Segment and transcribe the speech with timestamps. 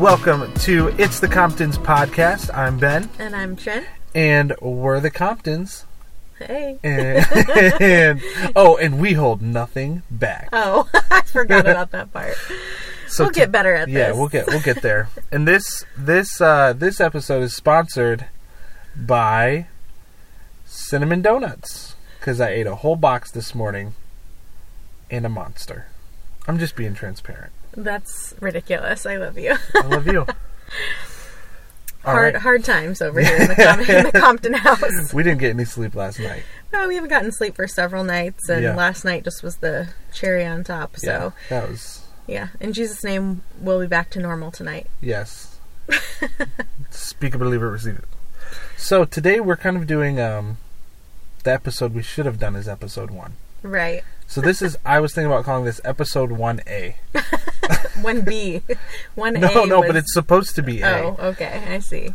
[0.00, 2.56] welcome to It's the Comptons podcast.
[2.56, 3.84] I'm Ben, And I'm Jen.
[4.14, 5.84] and we're the Comptons.
[6.38, 6.78] Hey.
[6.82, 7.26] And,
[7.80, 8.22] and-
[8.56, 10.48] oh, and we hold nothing back.
[10.52, 12.34] Oh, I forgot about that part.
[13.08, 14.16] So we'll get better at yeah, this.
[14.16, 15.08] we'll get we'll get there.
[15.32, 18.26] And this this uh, this episode is sponsored
[18.94, 19.66] by
[20.64, 23.94] Cinnamon Donuts because I ate a whole box this morning
[25.10, 25.86] and a monster.
[26.46, 27.50] I'm just being transparent.
[27.76, 29.06] That's ridiculous.
[29.06, 29.56] I love you.
[29.74, 30.26] I love you.
[32.02, 32.42] Hard right.
[32.42, 35.12] hard times over here in the, Com- in the Compton house.
[35.12, 36.44] We didn't get any sleep last night.
[36.72, 38.74] No, we haven't gotten sleep for several nights, and Yeah.
[38.74, 40.96] last night just was the cherry on top.
[40.96, 42.48] So, yeah, that was yeah.
[42.58, 44.86] In Jesus' name, we'll be back to normal tonight.
[45.02, 45.58] yes.
[46.90, 48.04] Speak it, believe it, receive it.
[48.78, 50.56] So today we're kind of doing um,
[51.44, 53.34] the episode we should have done is episode one.
[53.62, 54.02] Right.
[54.30, 56.94] So this is I was thinking about calling this episode one A.
[58.00, 58.62] One B.
[59.16, 59.40] One A.
[59.40, 61.02] No, no, was- but it's supposed to be A.
[61.02, 61.62] Oh, okay.
[61.68, 62.14] I see.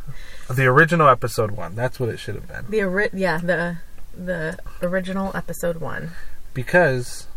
[0.49, 1.75] The original episode one.
[1.75, 2.65] That's what it should have been.
[2.69, 3.77] The ori- yeah the
[4.17, 6.11] the original episode one.
[6.53, 7.27] Because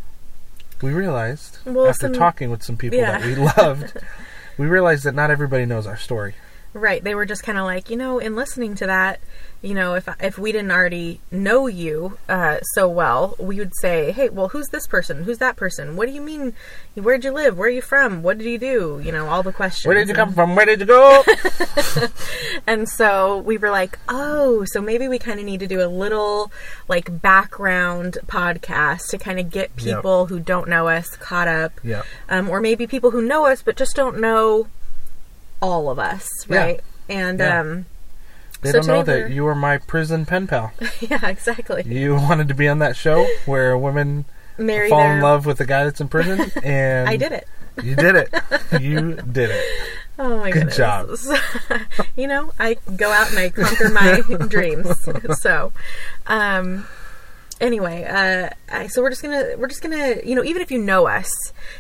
[0.81, 3.19] we realized Well, after some- talking with some people yeah.
[3.19, 3.93] that we loved,
[4.59, 6.35] we realized that not everybody knows our story.
[6.75, 7.03] Right.
[7.03, 9.21] They were just kind of like, you know, in listening to that,
[9.63, 14.13] you know, if if we didn't already know you uh, so well, we would say,
[14.13, 15.25] hey, well, who's this person?
[15.25, 15.97] Who's that person?
[15.97, 16.53] What do you mean?
[16.95, 17.57] Where'd you live?
[17.59, 18.23] Where are you from?
[18.23, 19.01] What did you do?
[19.03, 19.87] You know, all the questions.
[19.87, 20.55] Where did you come from?
[20.55, 21.25] Where did you go?
[22.67, 25.89] And so we were like, oh, so maybe we kind of need to do a
[25.89, 26.53] little
[26.87, 29.97] like background podcast to kind of get Yep.
[29.97, 31.81] people who don't know us caught up.
[31.83, 32.03] yeah.
[32.29, 34.67] um, or maybe people who know us but just don't know
[35.61, 36.59] all of us, Yeah.
[36.65, 36.81] right?
[37.09, 37.61] And Yeah.
[37.61, 37.87] um,
[38.61, 40.73] They So don't know that you were my prison pen pal.
[41.01, 41.85] yeah, exactly.
[41.87, 44.25] You wanted to be on that show where women
[44.59, 45.17] Marry fall their.
[45.17, 47.47] in love with the guy that's in prison, and I did it.
[47.83, 48.35] You did it.
[48.81, 49.65] You did it.
[50.19, 51.29] Oh my Good goodness.
[52.17, 54.89] you know, I go out and I conquer my dreams.
[55.41, 55.73] So,
[56.27, 56.89] um,
[57.61, 58.05] anyway,
[58.71, 61.31] uh, so we're just gonna we're just gonna you know even if you know us,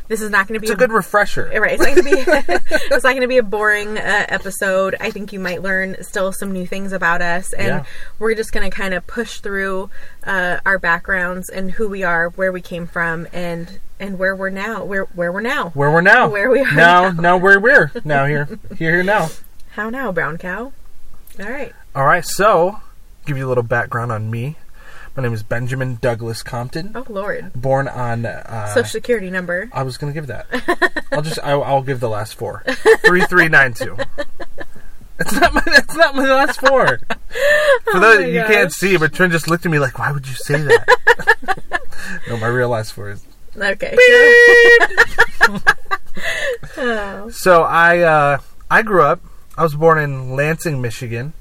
[0.09, 1.51] this is not gonna be It's a good refresher.
[1.55, 4.97] Right, it's not gonna be it's not gonna be a boring uh, episode.
[5.01, 7.85] I think you might learn still some new things about us, and Yeah.
[8.19, 9.91] we're just gonna kind of push through
[10.25, 14.51] uh, our backgrounds and who we are, where we came from, and and where we're
[14.51, 15.71] now, where where we're now.
[15.71, 16.29] Where we're now.
[16.29, 17.11] Where we are now.
[17.11, 17.21] now.
[17.21, 18.47] Now where we're now here.
[18.77, 19.29] Here here now.
[19.71, 20.73] How now, brown cow?
[21.41, 21.73] All right.
[21.95, 22.25] All right.
[22.25, 22.81] So,
[23.27, 24.57] give you a little background on me.
[25.19, 26.93] My name is Benjamin Douglas Compton.
[26.95, 27.53] Oh Lord.
[27.53, 28.25] Born on.
[28.25, 29.69] Uh, Social security number.
[29.73, 30.47] I was gonna give that.
[31.13, 31.41] I'll just.
[31.43, 32.63] I, I'll give the last four.
[33.05, 33.97] Three three nine two.
[35.19, 35.63] It's not my.
[35.67, 36.99] That's not my last four.
[37.91, 38.47] For those Oh you gosh.
[38.53, 41.59] can't see, but Trent just looked at me like, "Why would you say that?"
[42.29, 43.25] no, my real last four is
[43.57, 43.97] Okay.
[46.77, 47.29] oh.
[47.33, 48.39] So I uh,
[48.71, 49.21] I grew up.
[49.57, 51.33] I was born in Lansing, Michigan,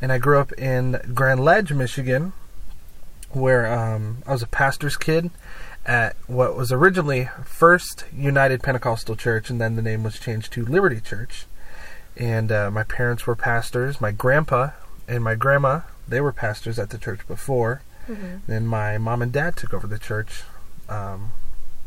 [0.00, 2.32] and I grew up in Grand Ledge, Michigan,
[3.32, 5.30] where um, I was a pastor's kid
[5.84, 10.64] at what was originally First United Pentecostal Church, and then the name was changed to
[10.64, 11.46] Liberty Church.
[12.16, 14.00] And uh, my parents were pastors.
[14.00, 14.70] My grandpa
[15.08, 17.82] and my grandma they were pastors at the church before.
[18.46, 20.42] Then my mom and dad took over the church
[20.88, 21.32] um,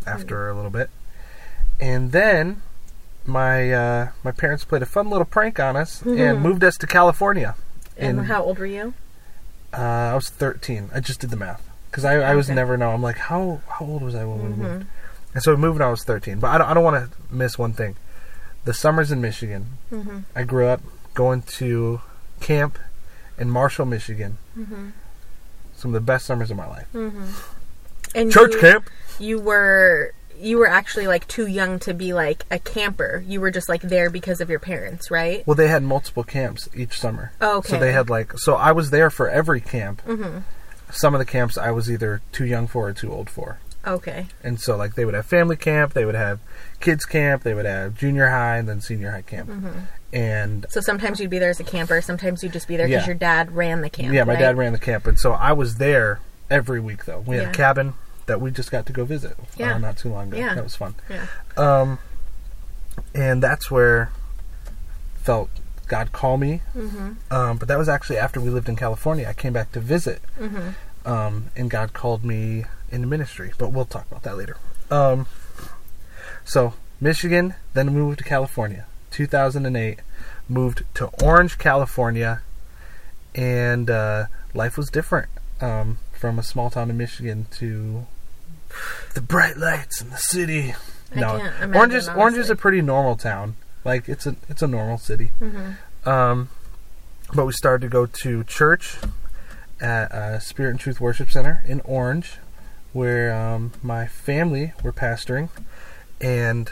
[0.08, 0.90] after a little bit,
[1.80, 2.62] and then
[3.26, 6.88] my uh, my parents played a fun little prank on us and moved us to
[6.88, 7.56] California.
[7.98, 8.94] And In- how old were you?
[9.78, 10.90] Uh, I was 13.
[10.94, 12.92] I just did the math because I, I was never know.
[12.92, 14.86] I'm like, how how old was I when we moved?
[15.34, 16.40] And so we moved when I was 13.
[16.40, 17.98] But I don't, I don't want to miss one thing.
[18.64, 19.78] The summers in Michigan.
[19.92, 20.20] Mm-hmm.
[20.36, 20.82] I grew up
[21.14, 22.02] going to
[22.40, 22.80] camp
[23.38, 24.38] in Marshall, Michigan.
[24.58, 24.90] Mm-hmm.
[25.76, 26.88] Some of the best summers of my life.
[28.16, 28.90] And Church you, camp.
[29.20, 33.24] You were you were actually like too young to be like a camper.
[33.28, 35.46] You were just like there because of your parents, right?
[35.48, 37.32] Well, they had multiple camps each summer.
[37.42, 40.02] Oh, So they had like so I was there for every camp.
[40.06, 40.40] Mm-hmm.
[40.92, 43.60] Some of the camps I was either too young for or too old for.
[43.88, 44.28] Okay.
[44.44, 46.40] And so like they would have family camp, they would have
[46.80, 49.50] kids camp, they would have junior high and then senior high camp.
[49.50, 49.80] Mm-hmm.
[50.14, 52.02] And So sometimes you'd be there as a camper.
[52.02, 53.08] Sometimes you'd just be there because Yeah.
[53.08, 54.14] your dad ran the camp.
[54.14, 54.40] yeah, my right?
[54.40, 57.20] dad ran the camp and so I was there every week though.
[57.26, 57.50] We had Yeah.
[57.52, 57.94] a cabin
[58.28, 59.76] that we just got to go visit Yeah.
[59.76, 60.38] uh, not too long ago.
[60.38, 60.56] Yeah.
[60.56, 60.96] That was fun.
[61.10, 61.28] Yeah.
[61.58, 62.00] Um
[63.14, 64.12] and that's where
[65.18, 65.50] felt
[65.88, 66.62] God call me.
[66.76, 67.12] Mm-hmm.
[67.34, 69.28] Um, but that was actually after we lived in California.
[69.28, 71.08] I came back to visit, Mm-hmm.
[71.10, 73.52] um, and God called me into ministry.
[73.58, 74.58] But we'll talk about that later.
[74.90, 75.28] Um,
[76.44, 78.86] so Michigan, then moved to California.
[79.12, 80.00] 2008,
[80.50, 82.42] moved to Orange, California,
[83.36, 85.30] and uh, life was different
[85.62, 88.06] um, from a small town in Michigan to
[89.14, 90.74] the bright lights in the city.
[91.16, 93.56] I no, imagine, Orange is Orange is a pretty normal town.
[93.84, 95.32] Like it's a it's a normal city.
[96.06, 96.50] Um,
[97.34, 98.98] but we started to go to church
[99.82, 102.38] at uh, Spirit and Truth Worship Center in Orange,
[102.94, 105.50] where um, my family were pastoring,
[106.22, 106.72] and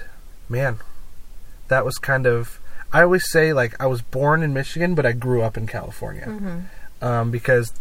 [0.50, 0.80] man,
[1.68, 2.60] that was kind of.
[2.92, 6.26] I always say like I was born in Michigan, but I grew up in California,
[6.28, 7.06] Mm-hmm.
[7.06, 7.74] um, because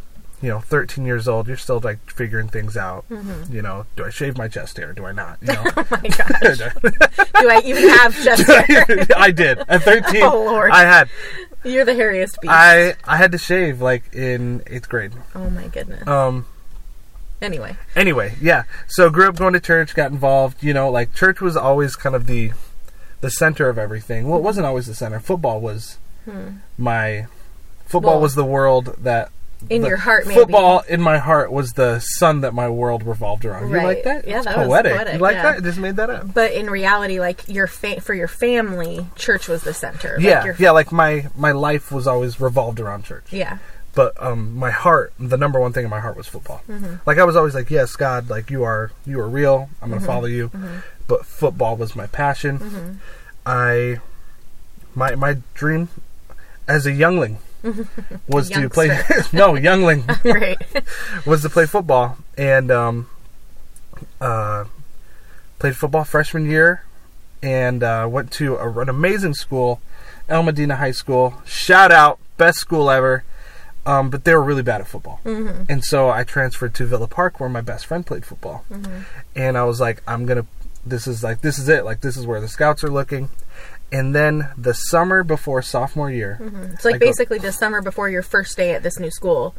[0.43, 3.09] you know, 13 years old, you're still like figuring things out.
[3.09, 3.55] Mm-hmm.
[3.55, 4.93] You know, do I shave my chest hair?
[4.93, 5.39] Do I not?
[5.41, 6.59] You know, Oh my gosh.
[7.43, 9.06] Do I even have chest hair?
[9.17, 10.23] I did at 13.
[10.25, 10.71] Oh, Lord.
[10.73, 11.09] I had
[11.65, 12.53] You're the hairiest beast.
[12.53, 15.12] I I had to shave like in eighth grade.
[15.35, 16.06] oh my goodness.
[16.06, 16.47] Um.
[17.41, 17.77] Anyway.
[17.97, 18.65] Anyway, yeah.
[18.87, 20.62] So grew up going to church, got involved.
[20.62, 22.53] You know, like church was always kind of the
[23.21, 24.29] the center of everything.
[24.29, 25.19] Well, it wasn't always the center.
[25.21, 25.99] Football was
[26.79, 27.27] my
[27.87, 28.17] football Hmm.
[28.17, 29.31] Well, was the world that
[29.70, 30.38] in your heart, maybe.
[30.41, 33.70] Football in my heart was the sun that my world revolved around.
[33.70, 34.26] You like that?
[34.26, 34.93] Yeah, It's that was poetic.
[34.93, 35.43] poetic, You like yeah.
[35.43, 35.56] that?
[35.56, 36.32] I just made that up.
[36.35, 40.14] But in reality, like your fa- for your family, church was the center.
[40.17, 40.70] Like, yeah, your- yeah.
[40.73, 43.32] Like my my life was always revolved around church.
[43.32, 43.59] yeah.
[43.94, 46.62] but um, my heart, the number one thing in my heart was football.
[46.69, 46.94] Mm-hmm.
[47.05, 49.69] Like I was always like, yes, God, like you are, you are real.
[49.82, 49.99] I'm Mm-hmm.
[49.99, 50.50] gonna follow you.
[51.09, 53.00] But football was my passion.
[53.44, 53.99] I,
[54.94, 55.88] my my dream,
[56.69, 57.38] as a youngling,
[58.29, 58.88] was to play.
[59.32, 60.59] no, youngling Right.
[61.26, 63.09] was to play football, and um,
[64.20, 64.64] uh,
[65.59, 66.85] played football freshman year,
[67.43, 69.81] and uh, went to a, an amazing school,
[70.29, 71.35] El Modena High School.
[71.44, 73.25] Shout out, best school ever.
[73.85, 75.64] Um, but they were really bad at football, Mm-hmm.
[75.69, 78.64] and so I transferred to Villa Park, where my best friend played football.
[78.70, 79.00] Mm-hmm.
[79.35, 80.47] And I was like, I'm gonna.
[80.87, 81.85] This is like this is it.
[81.85, 83.29] Like this is where the scouts are looking.
[83.93, 86.73] And then the summer before sophomore year, mm-hmm.
[86.73, 89.55] It's like I go- basically the summer before your first day at this new school,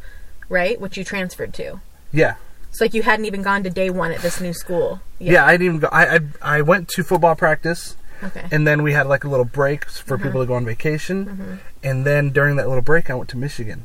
[0.48, 0.80] right?
[0.80, 1.80] Which you transferred to.
[2.12, 2.34] yeah,
[2.68, 5.00] It's like you hadn't even gone to day one at this new school.
[5.20, 5.88] yeah, I didn't even go.
[5.92, 6.20] I, I
[6.58, 7.96] I went to football practice.
[8.22, 8.46] Okay.
[8.52, 10.24] and then we had like a little break for mm-hmm.
[10.24, 11.54] people to go on vacation mm-hmm.
[11.82, 13.84] and then during that little break i went to michigan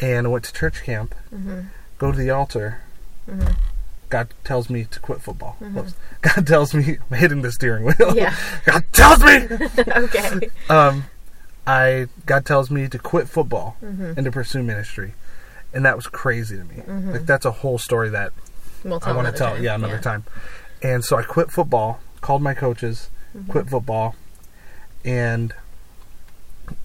[0.00, 1.14] and I went to church camp
[1.98, 2.82] go to the altar
[4.12, 5.94] god tells me to quit football Whoops.
[6.20, 8.34] god tells me i'm hitting the steering wheel Yeah.
[8.66, 9.36] god tells me
[10.04, 10.48] okay.
[10.68, 11.04] um
[11.66, 15.14] i god tells me to quit football and to pursue ministry
[15.74, 16.82] and that was crazy to me
[17.12, 18.32] like that's a whole story that
[18.84, 19.62] We'll I want to tell, time.
[19.62, 20.24] yeah, another time.
[20.82, 23.52] And so I quit football, called my coaches, Mm-hmm.
[23.52, 24.16] quit football,
[25.04, 25.54] and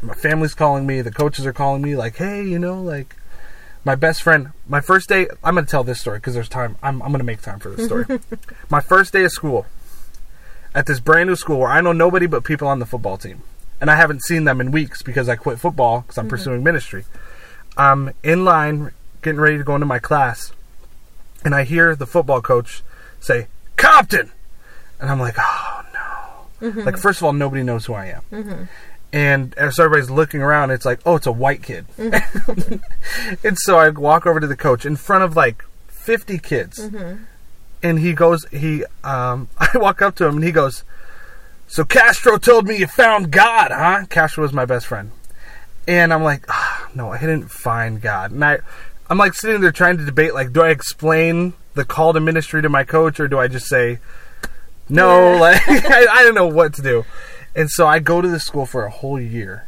[0.03, 1.01] my family's calling me.
[1.01, 3.15] The coaches are calling me, like, hey, you know, like
[3.85, 4.51] my best friend.
[4.68, 6.77] My first day, I'm going to tell this story because there's time.
[6.83, 8.06] I'm, I'm going to make time for this story.
[8.69, 9.65] my first day of school
[10.75, 13.41] at this brand new school where I know nobody but people on the football team,
[13.79, 16.29] and I haven't seen them in weeks because I quit football because I'm Mm-hmm.
[16.29, 17.06] pursuing ministry.
[17.77, 18.91] I'm in line,
[19.21, 20.51] getting ready to go into my class
[21.45, 22.81] and I hear the football coach
[23.19, 23.47] say
[23.77, 24.31] Compton,
[25.00, 26.71] and I'm like, oh no!
[26.83, 28.68] Like first of all, nobody knows who I am,
[29.13, 33.89] and as everybody's looking around, it's like, oh, it's a white kid, and so I
[33.89, 36.80] walk over to the coach in front of like 50 kids,
[37.83, 40.83] and he goes, he, um, I walk up to him and he goes,
[41.68, 44.06] so Castro told me you found God, huh?
[44.09, 45.11] Castro was my best friend.
[45.87, 48.31] And I'm like, ah, no, I didn't find God.
[48.31, 48.59] And I,
[49.09, 52.61] I'm like sitting there trying to debate, like, do I explain the call to ministry
[52.61, 53.99] to my coach or do I just say
[54.90, 55.33] no?
[55.33, 55.40] Yeah.
[55.40, 57.06] Like, I, I don't know what to do.
[57.57, 59.66] And so I go to the school for a whole year,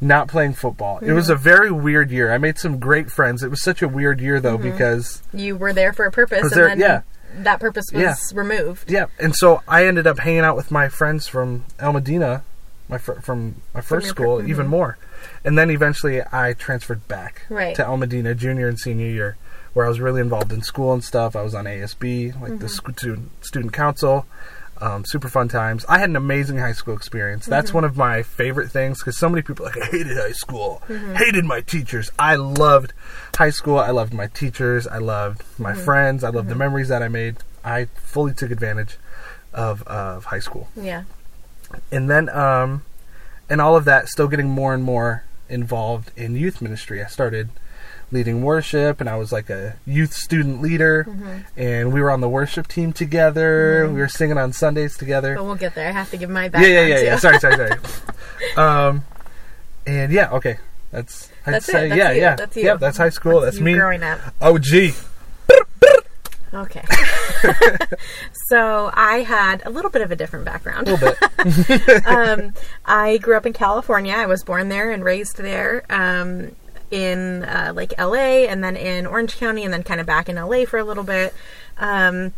[0.00, 0.98] not playing football.
[0.98, 2.32] It was a very weird year.
[2.32, 3.42] I made some great friends.
[3.42, 6.50] It was such a weird year though because You were there for a purpose, and
[6.50, 7.00] there- then yeah.
[7.38, 8.14] that purpose was Yeah.
[8.34, 8.90] removed.
[8.90, 12.42] Yeah, and so I ended up hanging out with my friends from El Modena,
[12.88, 14.48] my fir- from my first your school, mhm.
[14.48, 14.98] even more.
[15.44, 17.74] And then eventually I transferred back Right.
[17.76, 19.36] to El Modena junior and senior year,
[19.72, 21.36] where I was really involved in school and stuff.
[21.36, 22.58] I was on ASB, like Mm-hmm.
[22.58, 24.26] the sc- student council.
[24.80, 25.84] Um, super fun times.
[25.88, 27.46] I had an amazing high school experience.
[27.46, 27.78] That's Mm-hmm.
[27.78, 31.14] one of my favorite things because so many people like I hated high school, Mm-hmm.
[31.16, 32.10] hated my teachers.
[32.18, 32.92] I loved
[33.36, 33.78] high school.
[33.78, 34.86] I loved my teachers.
[34.86, 35.80] I loved my Mm-hmm.
[35.84, 36.22] friends.
[36.24, 37.38] I loved the memories that I made.
[37.64, 38.98] I fully took advantage
[39.52, 41.02] of of high school, Yeah.
[41.90, 42.82] and then um,
[43.50, 47.02] and all of that, still getting more and more involved in youth ministry.
[47.02, 47.48] I started
[48.10, 51.06] leading worship, and I was like a youth student leader,
[51.56, 53.88] and we were on the worship team together.
[53.92, 55.34] We were singing on Sundays together.
[55.34, 55.88] But we'll get there.
[55.88, 57.04] I have to give my yeah, background yeah, yeah, too.
[57.04, 57.16] yeah.
[57.18, 57.80] Sorry, sorry, sorry.
[58.56, 59.04] um,
[59.86, 60.58] and yeah, okay,
[60.90, 61.72] that's I'd That's it.
[61.72, 62.20] say That's yeah, you.
[62.20, 62.64] yeah, That's you.
[62.64, 63.40] Yep, that's high school.
[63.40, 63.74] That's, you me.
[63.74, 64.20] growing up.
[64.40, 64.92] Oh, gee.
[66.52, 66.82] Okay.
[68.48, 70.88] so I had a little bit of a different background.
[70.88, 71.14] A little
[71.68, 72.06] bit.
[72.06, 72.54] um,
[72.86, 74.14] I grew up in California.
[74.14, 75.84] I was born there and raised there.
[75.90, 76.52] Um,
[76.90, 80.36] in uh, like LA and then in Orange County and then kind of back in
[80.36, 81.34] LA for a little bit.
[81.78, 82.32] Um,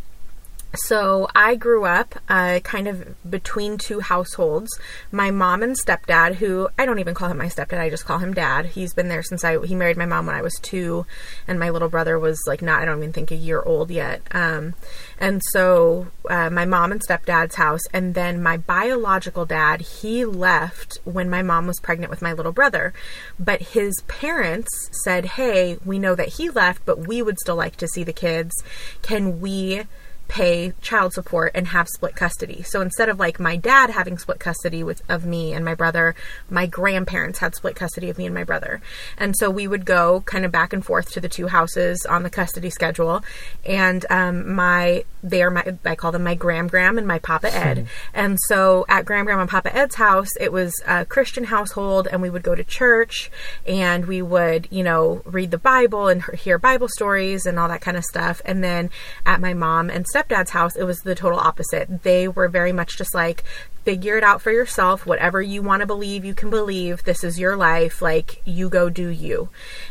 [0.75, 4.71] so I grew up uh, kind of between two households.
[5.11, 8.19] My mom and stepdad, who I don't even call him my stepdad, I just call
[8.19, 8.67] him dad.
[8.67, 11.07] He's been there since I he married my mom when I was two,
[11.49, 14.23] and my little brother was like not I don't even think a year old yet.
[14.31, 14.75] Um,
[15.19, 20.99] and so uh, my mom and stepdad's house, and then my biological dad, he left
[21.05, 22.95] when my mom was pregnant with my little brother,
[23.39, 24.71] but his parents
[25.05, 28.13] said, "Hey, we know that he left, but we would still like to see the
[28.13, 28.55] kids.
[29.03, 29.85] Can we?"
[30.31, 32.63] Pay child support and have split custody.
[32.63, 36.15] So instead of like my dad having split custody with of me and my brother,
[36.49, 38.81] my grandparents had split custody of me and my brother.
[39.19, 42.23] And so we would go kind of back and forth to the two houses on
[42.23, 43.25] the custody schedule.
[43.67, 47.53] And um, my they are my I call them my gram gram and my papa
[47.53, 47.89] Ed.
[48.15, 52.23] and so at gram gram and papa Ed's house, it was a Christian household, and
[52.23, 53.33] we would go to church
[53.67, 57.81] and we would you know read the Bible and hear Bible stories and all that
[57.81, 58.41] kind of stuff.
[58.45, 58.91] And then
[59.27, 62.03] at my mom and stepdad's house, it was the total opposite.
[62.03, 63.45] They were very much just like,
[63.85, 65.07] figure it out for yourself.
[65.07, 67.05] Whatever you want to believe, you can believe.
[67.05, 68.03] This is your life.
[68.03, 69.49] Like, you go do you.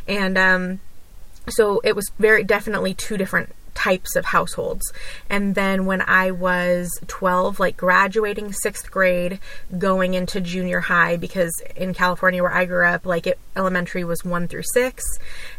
[0.08, 0.80] And, um,
[1.48, 4.92] so it was very definitely two different types of households.
[5.30, 9.40] And then when I was 12, like graduating sixth grade,
[9.78, 14.24] going into junior high, because in California where I grew up, like it, elementary was
[14.24, 15.04] one through six,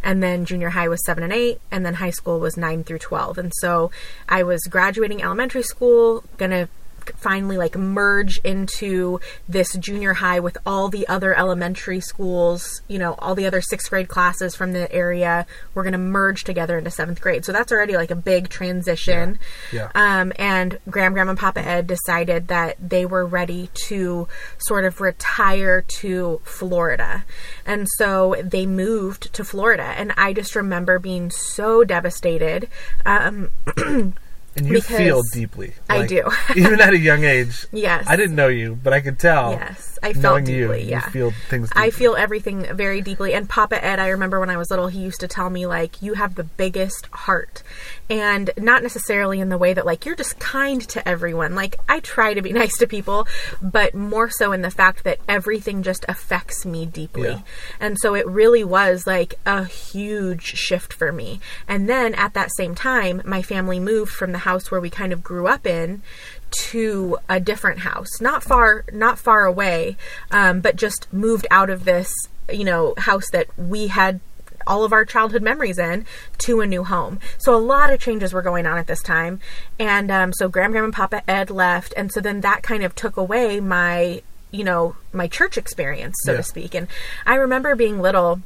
[0.03, 2.99] and then junior high was seven and eight, and then high school was nine through
[2.99, 3.39] 12.
[3.39, 3.91] And so
[4.29, 6.69] I was graduating elementary school, gonna
[7.17, 13.15] finally like merge into this junior high with all the other elementary schools, you know,
[13.19, 15.47] all the other sixth grade classes from the area.
[15.75, 17.45] We're going to merge together into seventh grade.
[17.45, 19.39] So that's already like a big transition.
[19.73, 19.81] Yeah.
[19.81, 20.21] Yeah.
[20.21, 25.83] Um, and Gram and Papa Ed decided that they were ready to sort of retire
[26.01, 27.25] to Florida.
[27.65, 29.95] And so they moved to Florida.
[29.97, 32.69] And I just remember being so devastated.
[33.07, 33.51] Um,
[34.57, 35.75] And you Because feel deeply.
[35.89, 36.29] I do.
[36.57, 37.67] even at a young age.
[37.73, 38.05] Yes.
[38.09, 39.53] I didn't know you, but I could tell.
[39.53, 40.83] Yes, I felt deeply.
[40.83, 41.71] you, yeah, you feel things.
[41.71, 41.83] Deeply.
[41.83, 43.33] I feel everything very deeply.
[43.33, 46.03] And Papa Ed, I remember when I was little, he used to tell me like,
[46.03, 47.63] "You have the biggest heart,"
[48.11, 51.55] and not necessarily in the way that like you're just kind to everyone.
[51.55, 53.27] Like I try to be nice to people,
[53.63, 57.29] but more so in the fact that everything just affects me deeply.
[57.29, 57.41] Yeah.
[57.79, 61.41] And so it really was like a huge shift for me.
[61.69, 65.13] And then at that same time, my family moved from the house where we kind
[65.13, 66.03] of grew up in
[66.51, 69.97] to a different house, not far, not far away,
[70.33, 72.11] um, but just moved out of this,
[72.53, 74.21] you know, house that we had
[74.67, 76.05] all of our childhood memories in
[76.39, 77.19] to a new home.
[77.39, 79.41] So a lot of changes were going on at this time,
[79.79, 82.95] and um, so Gram Gram and Papa Ed left, and so then that kind of
[82.95, 86.39] took away my, you know, my church experience, so Yeah.
[86.39, 86.75] to speak.
[86.75, 86.89] And
[87.27, 88.41] I remember being little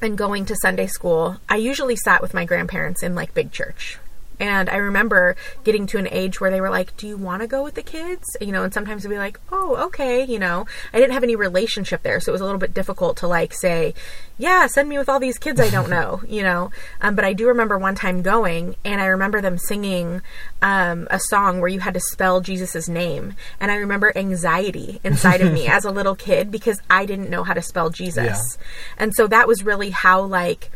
[0.00, 1.36] and going to Sunday school.
[1.48, 3.98] I usually sat with my grandparents in like big church.
[4.40, 7.48] And I remember getting to an age where they were like, Do you want to
[7.48, 8.24] go with the kids?
[8.40, 10.24] You know, and sometimes it'd be like, Oh, okay.
[10.24, 12.20] You know, I didn't have any relationship there.
[12.20, 13.94] So it was a little bit difficult to like say,
[14.38, 16.70] Yeah, send me with all these kids I don't know, you know.
[17.00, 20.22] Um, but I do remember one time going and I remember them singing
[20.60, 23.34] um, a song where you had to spell Jesus' name.
[23.60, 27.44] And I remember anxiety inside of me as a little kid because I didn't know
[27.44, 28.24] how to spell Jesus.
[28.24, 28.64] Yeah.
[28.98, 30.70] And so that was really how, like,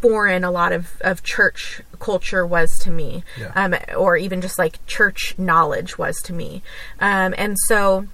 [0.00, 3.52] foreign a lot of, of church culture was to me, Yeah.
[3.54, 6.62] um, or even just like church knowledge was to me.
[7.00, 8.06] Um, and so,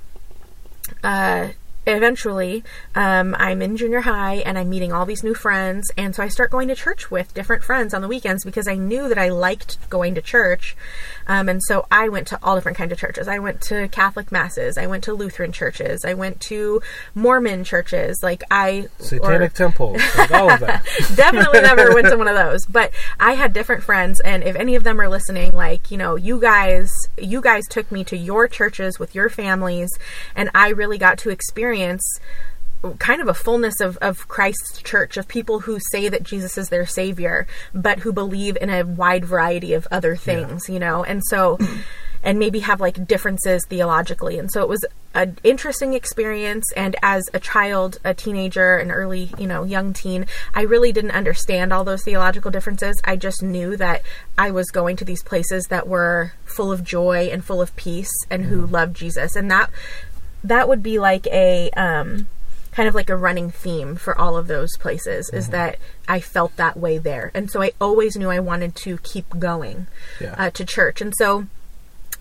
[1.05, 1.49] uh,
[1.87, 2.65] eventually,
[2.95, 5.91] um, I'm in junior high and I'm meeting all these new friends.
[5.97, 8.75] And so I start going to church with different friends on the weekends because I
[8.75, 10.77] knew that I liked going to church.
[11.27, 13.29] Um, and so I went to all different kinds of churches.
[13.29, 14.79] I went to Catholic masses.
[14.79, 16.05] I went to Lutheran churches.
[16.05, 16.81] I went to
[17.15, 18.21] Mormon churches.
[18.23, 20.85] Like I Satanic or- temples, like all of that.
[21.17, 24.75] definitely never went to one of those but i had different friends and if any
[24.75, 28.49] of them are listening like you know you guys you guys took me to your
[28.49, 29.91] churches with your families
[30.35, 31.76] and i really got to experience
[32.99, 36.69] kind of a fullness of, of Christ's church of people who say that Jesus is
[36.69, 41.23] their savior, but who believe in a wide variety of other things, you know, and
[41.27, 41.59] so,
[42.23, 44.39] and maybe have like differences theologically.
[44.39, 46.65] And so it was an interesting experience.
[46.77, 51.13] And as a child, a teenager, an early, you know, young teen, I really didn't
[51.13, 53.01] understand all those theological differences.
[53.05, 54.03] I just knew that
[54.37, 58.13] I was going to these places that were full of joy and full of peace
[58.31, 58.75] and who mm-hmm.
[58.75, 59.37] loved Jesus.
[59.37, 59.71] And that,
[60.49, 62.27] that would be like a, um,
[62.73, 66.55] kind of like a running theme for all of those places is that I felt
[66.57, 67.31] that way there.
[67.35, 69.87] And so I always knew I wanted to keep going
[70.21, 70.35] Yeah.
[70.37, 71.01] uh, to church.
[71.01, 71.47] And so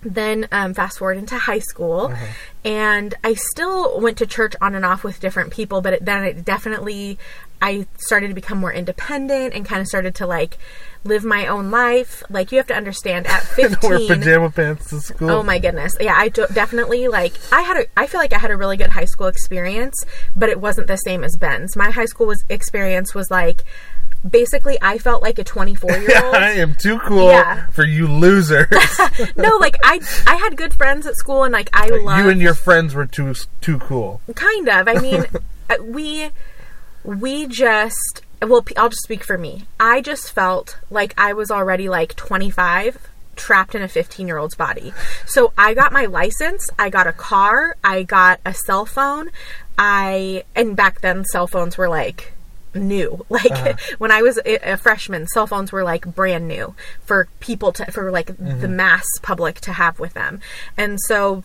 [0.01, 2.25] then um, fast forward into high school Uh-huh.
[2.63, 6.23] and i still went to church on and off with different people but it, then
[6.23, 7.17] it definitely
[7.59, 10.59] i started to become more independent and kind of started to like
[11.05, 14.89] live my own life like you have to understand at And wear 15 pajama pants
[14.89, 15.29] to school.
[15.29, 15.93] Oh my goodness.
[15.99, 18.75] Yeah, I do, definitely like I had a I feel like I had a really
[18.75, 20.03] good high school experience,
[20.35, 21.75] but it wasn't the same as Ben's.
[21.75, 23.63] My high school was experience was like
[24.27, 26.35] basically I felt like a 24-year-old.
[26.35, 27.67] I am too cool Yeah.
[27.67, 28.67] for you losers.
[29.35, 32.41] no, like I I had good friends at school and like I loved you and
[32.41, 34.21] your friends were too too cool.
[34.35, 34.87] kind of.
[34.87, 35.25] I mean,
[35.69, 36.31] uh, we
[37.03, 39.63] we just well, I'll just speak for me.
[39.79, 44.55] I just felt like I was already like 25 trapped in a 15 year old's
[44.55, 44.93] body.
[45.25, 49.29] So I got my license, I got a car, I got a cell phone.
[49.77, 52.33] I and back then cell phones were like
[52.73, 53.25] new.
[53.29, 53.73] Like uh-huh.
[53.97, 57.91] when I was a a freshman, cell phones were like brand new for people to
[57.91, 58.75] for like the mm-hmm.
[58.75, 60.39] mass public to have with them.
[60.77, 61.43] And so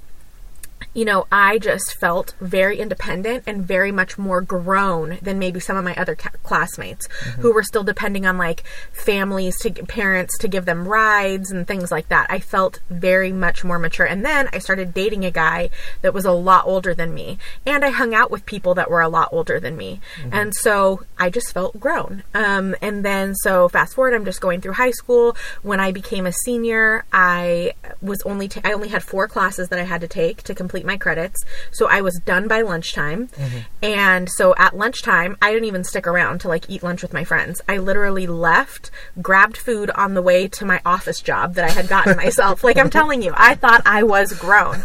[0.93, 5.77] you know, I just felt very independent and very much more grown than maybe some
[5.77, 7.07] of my other ca- classmates
[7.39, 11.93] who were still depending on like families to parents to give them rides and things
[11.93, 12.27] like that.
[12.29, 14.07] I felt very much more mature.
[14.07, 15.71] And then I started dating a guy
[16.03, 19.01] that was a lot older than me, and I hung out with people that were
[19.01, 20.01] a lot older than me.
[20.33, 22.23] And so I just felt grown.
[22.35, 25.37] Um, and then so fast forward, I'm just going through high school.
[25.63, 29.79] When I became a senior, I was only ta- I only had four classes that
[29.79, 31.45] I had to take to complete my credits.
[31.71, 33.29] So I was done by lunchtime.
[33.29, 33.59] Mm-hmm.
[33.83, 37.25] And so at lunchtime, I didn't even stick around to like eat lunch with my
[37.25, 37.61] friends.
[37.69, 41.89] I literally left, grabbed food on the way to my office job that I had
[41.89, 42.65] gotten myself.
[42.65, 44.83] Like I'm telling you, I thought I was grown.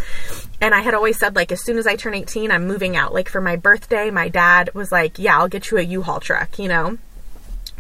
[0.61, 3.13] And I had always said, like, as soon as I turn 18, I'm moving out.
[3.13, 6.21] Like, for my birthday, my dad was like, Yeah, I'll get you a U Haul
[6.21, 6.97] truck, you know?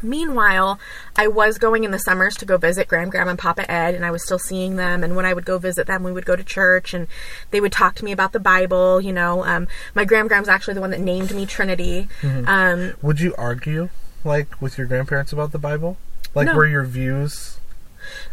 [0.09, 0.79] Meanwhile,
[1.17, 4.05] I was going in the summers to go visit Grand Grandma and Papa Ed, and
[4.05, 5.03] I was still seeing them.
[5.03, 7.07] And when I would go visit them, we would go to church, and
[7.51, 9.01] they would talk to me about the Bible.
[9.01, 12.07] You know, um, my Grand Grandma's actually the one that named me Trinity.
[12.23, 13.89] Um, Would you argue
[14.23, 15.97] like with your grandparents about the Bible?
[16.33, 16.55] Like No.
[16.55, 17.59] were your views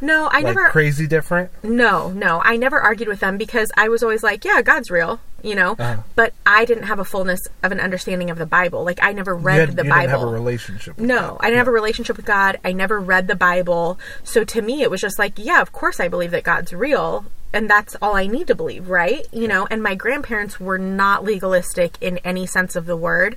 [0.00, 0.68] no, I like never.
[0.68, 1.50] crazy different?
[1.64, 5.20] No, no, I never argued with them because I was always like, yeah, God's real,
[5.42, 5.72] you know.
[5.78, 6.02] Uh-huh.
[6.14, 8.84] But I didn't have a fullness of an understanding of the Bible.
[8.84, 10.02] Like I never read had, the you Bible.
[10.02, 10.96] didn't have a relationship.
[10.96, 11.38] With No, God.
[11.40, 12.58] I didn't have a relationship with God.
[12.64, 13.98] I never read the Bible.
[14.24, 17.26] So to me, it was just like, yeah, of course I believe that God's real.
[17.52, 19.26] And that's all I need to believe, right?
[19.32, 23.36] You know, and my grandparents were not legalistic in any sense of the word.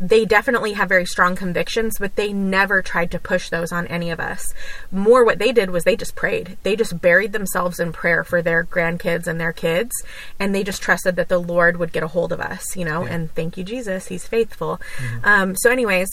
[0.00, 4.10] They definitely have very strong convictions, but they never tried to push those on any
[4.10, 4.52] of us.
[4.90, 6.56] More what they did was they just prayed.
[6.64, 9.92] They just buried themselves in prayer for their grandkids and their kids.
[10.40, 13.04] And they just trusted that the Lord would get a hold of us, you know,
[13.04, 14.08] and thank you, Jesus.
[14.08, 14.80] He's faithful.
[15.22, 16.08] Um, so, anyways,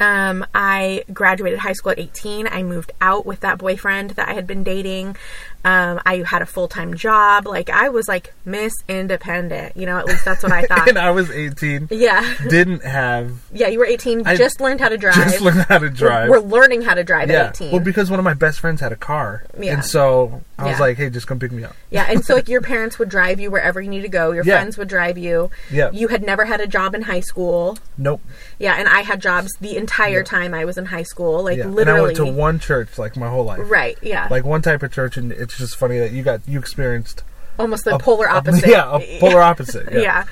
[0.00, 2.48] um, I graduated high school at 18.
[2.48, 5.16] I moved out with that boyfriend that I had been dating.
[5.64, 7.46] Um, I had a full time job.
[7.46, 9.76] Like, I was like Miss Independent.
[9.76, 10.88] You know, at least that's what I thought.
[10.88, 11.88] and I was 18.
[11.90, 12.34] yeah.
[12.48, 15.14] Didn't have Yeah, you were 18, I just learned how to drive.
[15.16, 16.28] just learned how to drive.
[16.30, 17.46] We're learning how to drive yeah.
[17.46, 17.72] at 18.
[17.72, 19.74] Well, because one of my best friends had a car, Yeah.
[19.74, 22.48] and so I was like, "Hey, just come pick me up." yeah, and so like
[22.48, 24.32] your parents would drive you wherever you need to go.
[24.32, 24.56] Your Yeah.
[24.58, 25.50] friends would drive you.
[25.70, 25.90] Yeah.
[25.92, 27.78] You had never had a job in high school.
[27.96, 28.20] Nope.
[28.58, 31.42] Yeah, and I had jobs the entire time I was in high school.
[31.44, 31.64] Like Yeah.
[31.64, 32.02] And I literally.
[32.02, 33.60] went to one church like my whole life.
[33.64, 33.98] right.
[34.02, 34.28] Yeah.
[34.30, 37.22] Like one type of church, and it's just funny that you got you experienced
[37.58, 38.68] Almost the a- polar a- opposite.
[38.68, 39.90] yeah, a polar opposite.
[39.92, 39.98] Yeah.
[40.00, 40.24] yeah.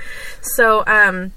[0.42, 1.33] So um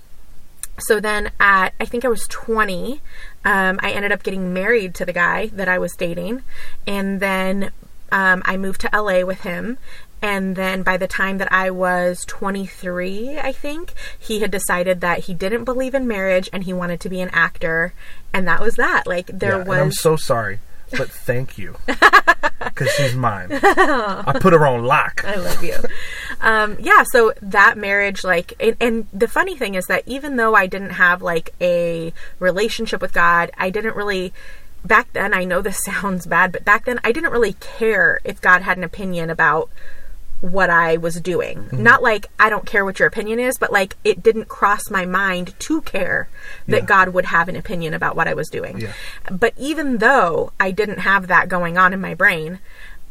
[0.78, 3.02] so then at I think I was 20,
[3.46, 6.44] um I ended up getting married to the guy that I was dating
[6.86, 7.72] and then
[8.12, 9.78] um I moved to LA with him
[10.22, 15.20] and then by the time that I was 23, I think, he had decided that
[15.20, 17.94] he didn't believe in marriage and he wanted to be an actor
[18.34, 19.08] and that was that.
[19.08, 20.60] Like there Yeah, was and I'm so sorry,
[20.91, 23.49] but thank you because she's mine.
[23.52, 25.23] I put her on lock.
[25.25, 25.75] I love you.
[26.41, 30.56] um, yeah, so that marriage, like, and, and the funny thing is that even though
[30.56, 34.34] I didn't have like a relationship with God, I didn't really.
[34.86, 38.39] Back then, I know this sounds bad, but back then, I didn't really care if
[38.39, 39.69] God had an opinion about
[40.41, 41.58] what I was doing.
[41.58, 41.84] Mm-hmm.
[41.84, 45.06] Not like I don't care what your opinion is, but like it didn't cross my
[45.06, 46.30] mind to care
[46.67, 46.86] that Yeah.
[46.86, 48.80] God would have an opinion about what I was doing.
[48.80, 48.93] Yeah.
[49.30, 52.60] But even though I didn't have that going on in my brain,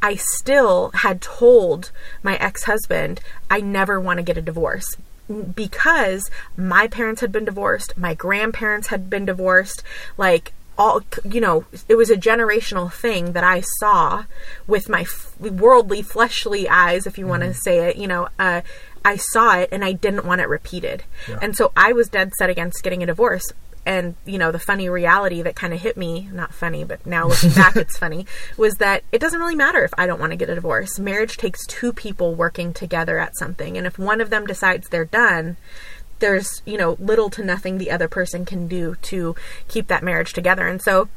[0.01, 1.91] I still had told
[2.23, 4.97] my ex husband, I never want to get a divorce.
[5.55, 9.83] Because my parents had been divorced, my grandparents had been divorced,
[10.17, 14.25] like all you know it was a generational thing that i saw
[14.67, 18.61] with my f- worldly fleshly eyes if you want to say it you know uh,
[19.05, 21.03] i saw it and i didn't want it repeated.
[21.43, 23.53] And so i was dead set against getting a divorce
[23.85, 27.27] and you know the funny reality that kind of hit me not funny but now
[27.27, 30.37] looking back it's funny was that it doesn't really matter if i don't want to
[30.37, 30.99] get a divorce.
[30.99, 35.05] Marriage takes two people working together at something and if one of them decides they're
[35.05, 35.57] done
[36.19, 39.35] there's you know little to nothing the other person can do to
[39.69, 41.09] keep that marriage together and so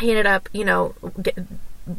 [0.00, 1.38] he ended up you know get,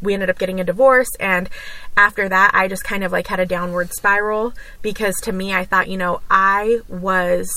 [0.01, 1.49] we ended up getting a divorce and
[1.95, 5.63] after that i just kind of like had a downward spiral because to me i
[5.63, 7.49] thought you know i was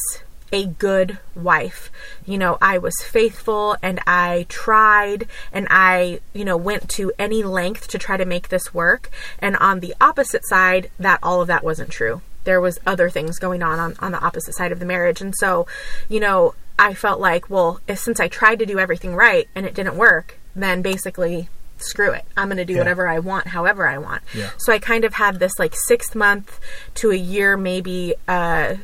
[0.53, 1.91] a good wife.
[2.27, 7.43] You know, I was faithful and I tried and I, you know, went to any
[7.43, 9.11] length to try to make this work.
[9.39, 12.23] And on the opposite side, that all of that wasn't true.
[12.45, 15.21] There was other things going on on, on the opposite side of the marriage.
[15.21, 15.67] And so,
[16.09, 19.67] you know, I felt like, well, if, since I tried to do everything right and
[19.67, 22.25] it didn't work, then basically screw it.
[22.37, 22.81] I'm going to do Yeah.
[22.81, 24.23] whatever I want, however I want.
[24.35, 24.51] Yeah.
[24.59, 26.59] So I kind of had this like six month
[26.97, 28.77] to a year, maybe, uh,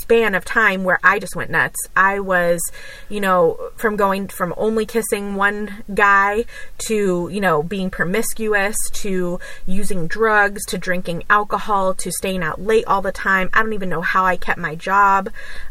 [0.00, 1.78] span of time where I just went nuts.
[1.96, 2.60] I was,
[3.08, 6.44] you know, from going from only kissing one guy
[6.86, 12.84] to, you know, being promiscuous to using drugs to drinking alcohol to staying out late
[12.86, 13.50] all the time.
[13.52, 15.30] I don't even know how I kept my job.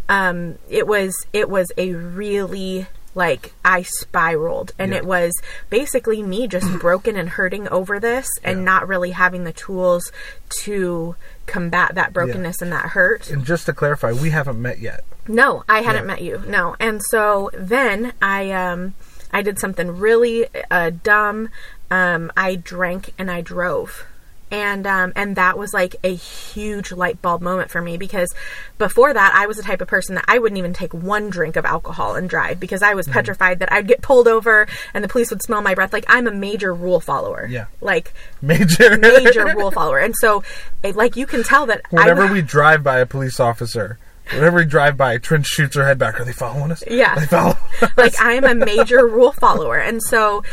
[0.09, 4.99] Um, it was it was a really like I spiraled and Yeah.
[4.99, 5.33] it was
[5.69, 8.63] basically me just broken and hurting over this and Yeah.
[8.65, 10.11] not really having the tools
[10.63, 11.15] to
[11.47, 13.29] combat that brokenness and that hurt.
[13.29, 15.03] And just to clarify, we haven't met yet.
[15.27, 16.07] No, I hadn't Yeah.
[16.07, 16.43] met you.
[16.47, 16.75] No.
[16.79, 18.93] And so then I um
[19.33, 21.49] I did something really uh, dumb.
[21.91, 24.05] Um I drank and I drove.
[24.49, 28.29] And um and that was like a huge light bulb moment for me because
[28.77, 31.57] before that I was the type of person that I wouldn't even take one drink
[31.57, 33.13] of alcohol and drive because I was Mm-hmm.
[33.13, 36.27] petrified that I'd get pulled over and the police would smell my breath like I'm
[36.27, 37.45] a major rule follower.
[37.49, 37.65] Yeah.
[37.81, 38.97] Like Major.
[39.01, 39.99] major rule follower.
[39.99, 40.43] And so
[40.83, 43.97] it, like you can tell that Whenever I we drive by a police officer,
[44.33, 46.19] whenever we drive by, Trin shoots her head back.
[46.19, 46.83] Are they following us?
[46.89, 47.15] Yeah.
[47.15, 47.57] They follow.
[47.97, 50.43] like I am a major rule follower, and so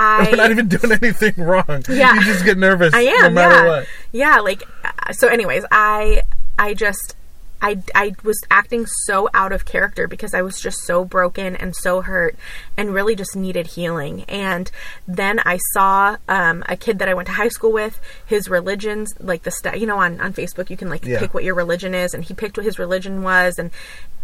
[0.00, 1.82] I We're not even doing anything wrong.
[1.88, 2.14] Yeah.
[2.14, 2.94] You just get nervous.
[2.94, 3.86] I am No matter yeah what.
[4.12, 6.22] yeah like uh, so anyways I
[6.58, 7.16] I just
[7.60, 11.74] I, I was acting so out of character because I was just so broken and
[11.74, 12.36] so hurt
[12.76, 14.22] and really just needed healing.
[14.28, 14.70] And
[15.06, 19.12] then I saw um, a kid that I went to high school with, his religion's
[19.20, 21.18] like the st- you know on, on Facebook you can like Yeah.
[21.18, 23.70] pick what your religion is and he picked what his religion was and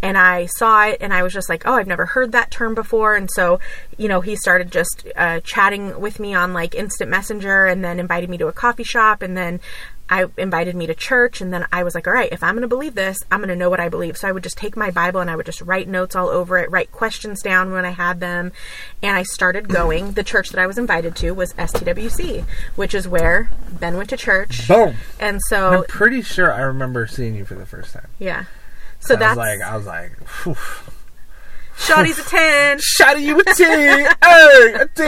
[0.03, 2.75] and I saw it and I was just like, oh, I've never heard that term
[2.75, 3.14] before.
[3.14, 3.59] And so,
[3.97, 7.99] you know, he started just uh, chatting with me on like instant messenger and then
[7.99, 9.61] invited me to a coffee shop and then
[10.09, 12.62] I invited me to church and then I was like, all right, if I'm going
[12.62, 14.17] to believe this, I'm going to know what I believe.
[14.19, 16.59] So I would just take my Bible and I would just write notes all over
[16.59, 18.53] it, write questions down when I had them.
[19.03, 20.12] And I started going.
[20.12, 22.45] The church that I was invited to was STWC,
[22.77, 24.69] which is where Ben went to church.
[24.69, 24.95] Boom.
[25.19, 28.09] And I'm so, pretty sure I remember seeing you for the first time.
[28.19, 28.45] yeah.
[29.01, 30.57] So I that's was like, I was like, Phew.
[31.77, 32.79] Shawty's a 10.
[32.81, 35.03] shot you a a T, hey, a T,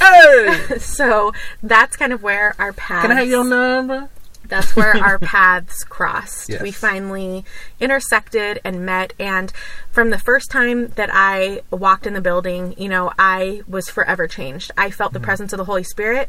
[0.00, 0.78] hey.
[0.80, 4.08] so that's kind of where our paths Can I have your number?
[4.48, 6.48] That's where our paths crossed.
[6.48, 6.62] Yes.
[6.62, 7.44] We finally
[7.80, 9.52] intersected and met and
[9.90, 14.26] from the first time that I walked in the building, you know, I was forever
[14.26, 14.70] changed.
[14.76, 15.22] I felt Mm-hmm.
[15.22, 16.28] the presence of the Holy Spirit.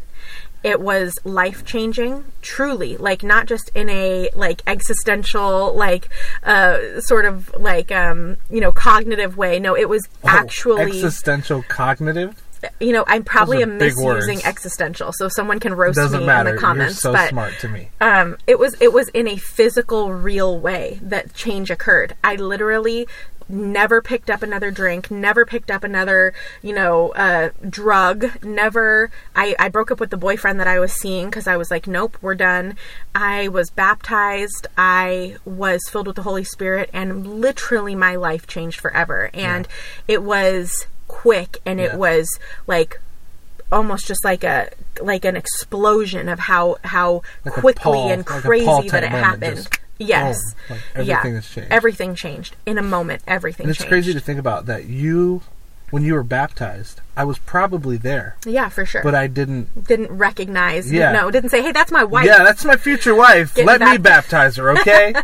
[0.64, 2.98] It was life changing, truly.
[2.98, 6.10] Like not just in a like existential, like
[6.44, 9.60] uh sort of like um, you know, cognitive way.
[9.60, 12.42] No, it was actually Oh, existential cognitive.
[12.80, 14.06] You know, I'm probably a misusing
[14.38, 14.46] words.
[14.46, 16.50] existential, so someone can roast Doesn't me matter.
[16.50, 17.04] in the comments.
[17.04, 17.90] You're so but smart to me.
[18.02, 22.16] um, it was it was in a physical, real way that change occurred.
[22.24, 23.08] I literally
[23.52, 28.44] never picked up another drink, never picked up another, you know, uh, drug.
[28.44, 29.10] Never.
[29.36, 31.88] I, I broke up with the boyfriend that I was seeing because I was like,
[31.88, 32.76] nope, we're done.
[33.16, 34.68] I was baptized.
[34.78, 39.32] I was filled with the Holy Spirit, and literally my life changed forever.
[39.34, 39.68] And
[40.08, 42.30] it was quick, and it was
[42.68, 43.02] like
[43.72, 44.70] almost just like a
[45.02, 49.58] like an explosion of how how Like quickly Paul- and crazy Paul that it happened.
[49.58, 51.72] just yes, boom, like yeah, everything has changed.
[51.72, 53.22] everything changed in a moment.
[53.28, 53.66] Everything.
[53.66, 53.90] And it's changed.
[53.90, 55.42] crazy to think about that you,
[55.92, 59.04] when you were baptized, I was probably there, Yeah, for sure.
[59.04, 59.86] but I didn't.
[59.88, 60.92] didn't recognize.
[60.92, 61.12] Yeah.
[61.12, 63.58] No, didn't say, "Hey, that's my wife." Yeah, that's my future wife.
[63.58, 65.14] Let me baptize her, okay?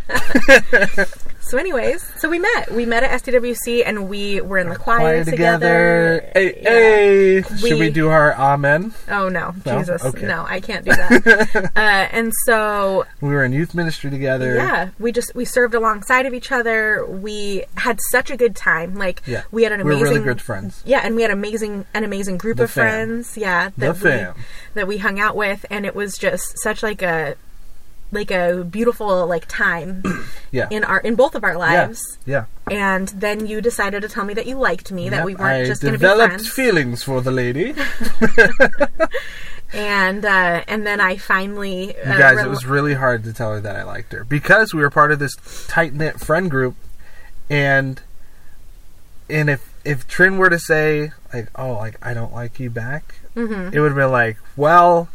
[1.47, 2.71] So, anyways, so we met.
[2.71, 6.21] We met at STWC, and we were in the choir, Choir together.
[6.23, 6.31] together.
[6.33, 6.69] Hey, Yeah.
[6.69, 7.41] hey.
[7.43, 8.93] Should We- we do our amen?
[9.09, 9.77] Oh no, No?
[9.79, 10.25] Jesus, Okay.
[10.25, 11.71] no, I can't do that.
[11.75, 14.55] uh, and so We were in youth ministry together.
[14.55, 17.05] Yeah, we just we served alongside of each other.
[17.05, 18.95] We had such a good time.
[18.95, 19.43] Like Yeah.
[19.51, 20.81] we had an We were amazing really good friends.
[20.83, 22.83] Yeah, and we had amazing an amazing group The of fam.
[22.83, 23.37] friends.
[23.37, 24.33] Yeah, The we fam.
[24.73, 27.35] that we hung out with, and it was just such like a
[28.15, 30.01] like a beautiful like time
[30.51, 30.67] Yeah.
[30.71, 31.99] in our in both of our lives.
[32.25, 32.45] Yeah.
[32.71, 35.65] And then you decided to tell me that you liked me, that we weren't I
[35.65, 36.19] just going to be friends.
[36.19, 37.75] developed feelings for the lady.
[39.73, 43.33] and uh, and then I finally uh, You guys, rel- it was really hard to
[43.33, 45.35] tell her that I liked her because we were part of this
[45.67, 46.75] tight knit friend group,
[47.49, 48.01] and
[49.29, 53.15] and if if Trin were to say like, "Oh, like I don't like you back,"
[53.35, 53.73] Mhm.
[53.73, 55.09] it would have been like, "Well,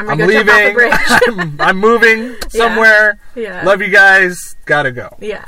[0.00, 1.50] I'm I'm, gonna jump off the leaving.
[1.60, 3.18] I'm, I'm moving somewhere.
[3.34, 3.64] Yeah.
[3.64, 4.54] Love you guys.
[4.66, 5.16] Gotta go.
[5.20, 5.44] yeah.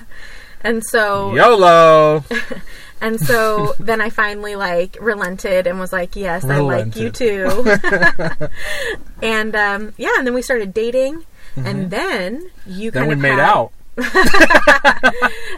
[0.62, 2.25] And so YOLO."
[3.01, 7.49] and so then I finally like relented and was like, "Yes, I like you too."
[9.23, 11.25] and um, yeah, and then we started dating,
[11.57, 12.99] and then you Mm-hmm.
[12.99, 13.73] then kind we of made had, out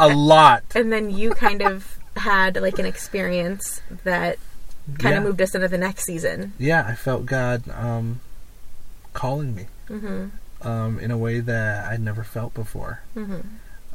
[0.01, 0.63] a lot.
[0.75, 4.39] and then you kind of had like an experience that
[4.99, 5.19] kind Yeah.
[5.19, 6.53] of moved us into the next season.
[6.59, 8.21] yeah, I felt God um,
[9.15, 10.27] calling me hmm
[10.61, 13.01] um, in a way that I'd never felt before.
[13.15, 13.41] hmm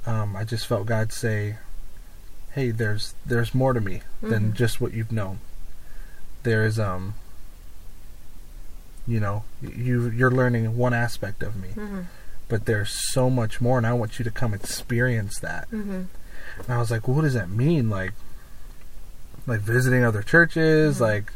[0.05, 1.57] Um, I just felt God say,
[2.51, 4.53] "Hey, there's there's more to me than Mhm.
[4.55, 5.39] just what you've known.
[6.43, 7.13] There's um,
[9.07, 12.01] you know, you you're learning one aspect of me, hmm
[12.47, 16.03] but there's so much more, and I want you to come experience that." hmm
[16.57, 17.89] And I was like, "What does that mean?
[17.89, 18.13] Like,
[19.47, 21.01] like visiting other churches, Mhm.
[21.01, 21.33] like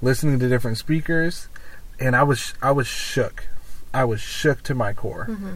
[0.00, 1.48] listening to different speakers?"
[1.98, 3.44] And I was I was shook.
[3.94, 5.54] I was shook to my core, hmm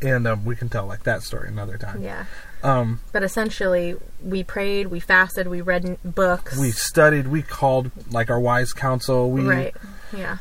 [0.00, 2.02] and um, we can tell like that story another time.
[2.02, 2.24] Yeah.
[2.64, 6.56] Um, But essentially, we prayed, we fasted, we read books.
[6.58, 9.30] we studied, we called like our wise counsel.
[9.30, 9.74] We right.
[10.12, 10.38] Yeah.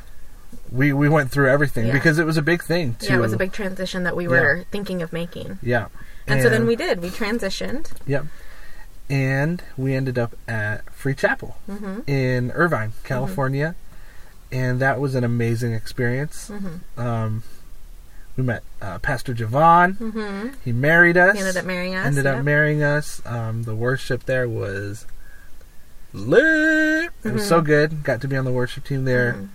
[0.71, 1.93] we we went through everything Yeah.
[1.93, 2.95] because it was a big thing.
[2.95, 5.59] To, Yeah, it was a big transition that we were thinking of making.
[5.61, 5.87] yeah.
[6.27, 7.01] And, so then we did.
[7.01, 7.91] We transitioned.
[8.07, 8.25] Yep.
[9.09, 13.75] And we ended up at Free Chapel hmm in Irvine, California,
[14.51, 16.47] and that was an amazing experience.
[16.49, 17.43] hmm Um,
[18.37, 19.97] we met uh, Pastor Javon.
[19.97, 21.33] hmm He married us.
[21.35, 22.05] He ended up marrying us.
[22.07, 23.21] ended up marrying us.
[23.25, 25.05] Um, the worship there was
[26.13, 27.09] lit.
[27.23, 28.03] It was so good.
[28.03, 29.47] Got to be on the worship team there, Mhm.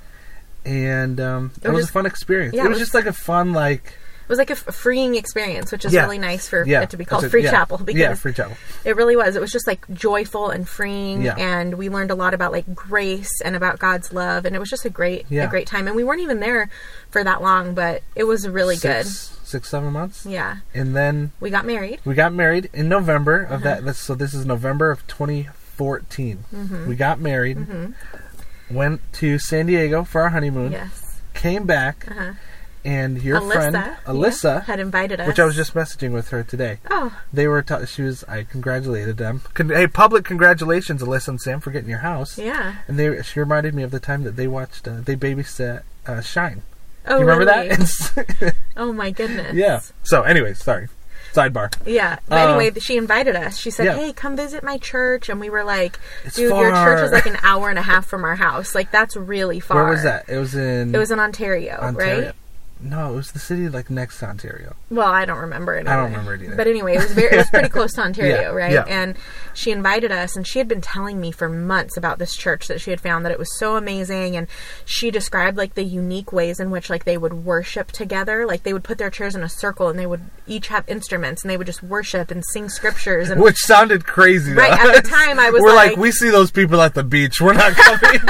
[0.65, 2.55] and um, it, was was, a fun experience.
[2.55, 3.95] yeah, it it was was- just like a fun, like
[4.27, 6.03] It was like a f- freeing experience, which is Yeah.
[6.03, 7.51] really nice for yeah, it to be called that's it, Free yeah.
[7.53, 8.57] Chapel because yeah, free chapel.
[8.85, 9.37] it really was.
[9.37, 11.37] It was just like joyful and freeing, Yeah.
[11.39, 14.69] and we learned a lot about like grace and about God's love, and it was
[14.69, 15.45] just a great, Yeah.
[15.45, 15.87] a great time.
[15.87, 16.69] And we weren't even there
[17.11, 20.33] for that long, but it was really six, six, seven months, good.
[20.33, 22.01] Yeah, and then we got married.
[22.05, 23.65] we got married in November of Uh-huh.
[23.65, 23.85] that.
[23.85, 26.45] That's, so this is November of 2014.
[26.55, 26.89] Mm-hmm.
[26.89, 27.59] We got married.
[27.59, 27.87] hmm
[28.69, 30.73] Went to San Diego for our honeymoon.
[30.73, 31.21] Yes.
[31.35, 32.33] Came back, Uh-huh.
[32.87, 35.27] And your Alyssa, friend yeah, Alyssa, had invited us.
[35.27, 36.79] which I was just messaging with her today.
[36.91, 37.61] Oh, They were.
[37.63, 38.25] Ta- she was.
[38.25, 39.43] I congratulated them.
[39.55, 42.39] Con- hey, public congratulations, Alyssa and Sam, for getting your house.
[42.39, 42.77] yeah.
[42.89, 43.23] And they.
[43.23, 44.87] She reminded me of the time that they watched.
[44.89, 46.63] Uh, they babysat uh, Shine.
[47.09, 47.69] Oh, you remember really?
[47.69, 48.55] that?
[48.77, 49.55] Oh my goodness.
[49.55, 49.81] yeah.
[50.03, 50.89] So, anyways, sorry.
[51.33, 51.73] Sidebar.
[51.87, 52.19] Yeah.
[52.29, 53.59] But Uh, anyway, she invited us.
[53.59, 53.95] She said, yeah.
[53.97, 55.99] "Hey, come visit my church," and we were like,
[56.35, 58.75] "Dude, your church is like an hour and a half from our house.
[58.75, 60.29] Like that's really far." Where was that?
[60.29, 60.95] It was in.
[60.95, 62.25] It was in Ontario, Ontario.
[62.27, 62.35] right?
[62.79, 64.77] No, it was the city like next to Ontario.
[64.91, 65.89] Well, I don't remember it.
[65.89, 66.57] I don't remember it either.
[66.57, 68.73] But anyway, it was very, it was pretty close to Ontario, Yeah, right?
[68.73, 68.85] yeah.
[68.87, 69.17] And
[69.55, 72.81] she invited us, and she had been telling me for months about this church that
[72.83, 74.47] she had found that it was so amazing, and
[74.85, 78.75] she described like the unique ways in which like they would worship together, like they
[78.75, 81.57] would put their chairs in a circle, and they would each have instruments, and they
[81.57, 84.53] would just worship and sing scriptures, and Which sounded crazy.
[84.53, 87.05] Right, at the time, I was We're like, like- we see those people at the
[87.05, 87.41] beach.
[87.41, 88.21] We're not coming.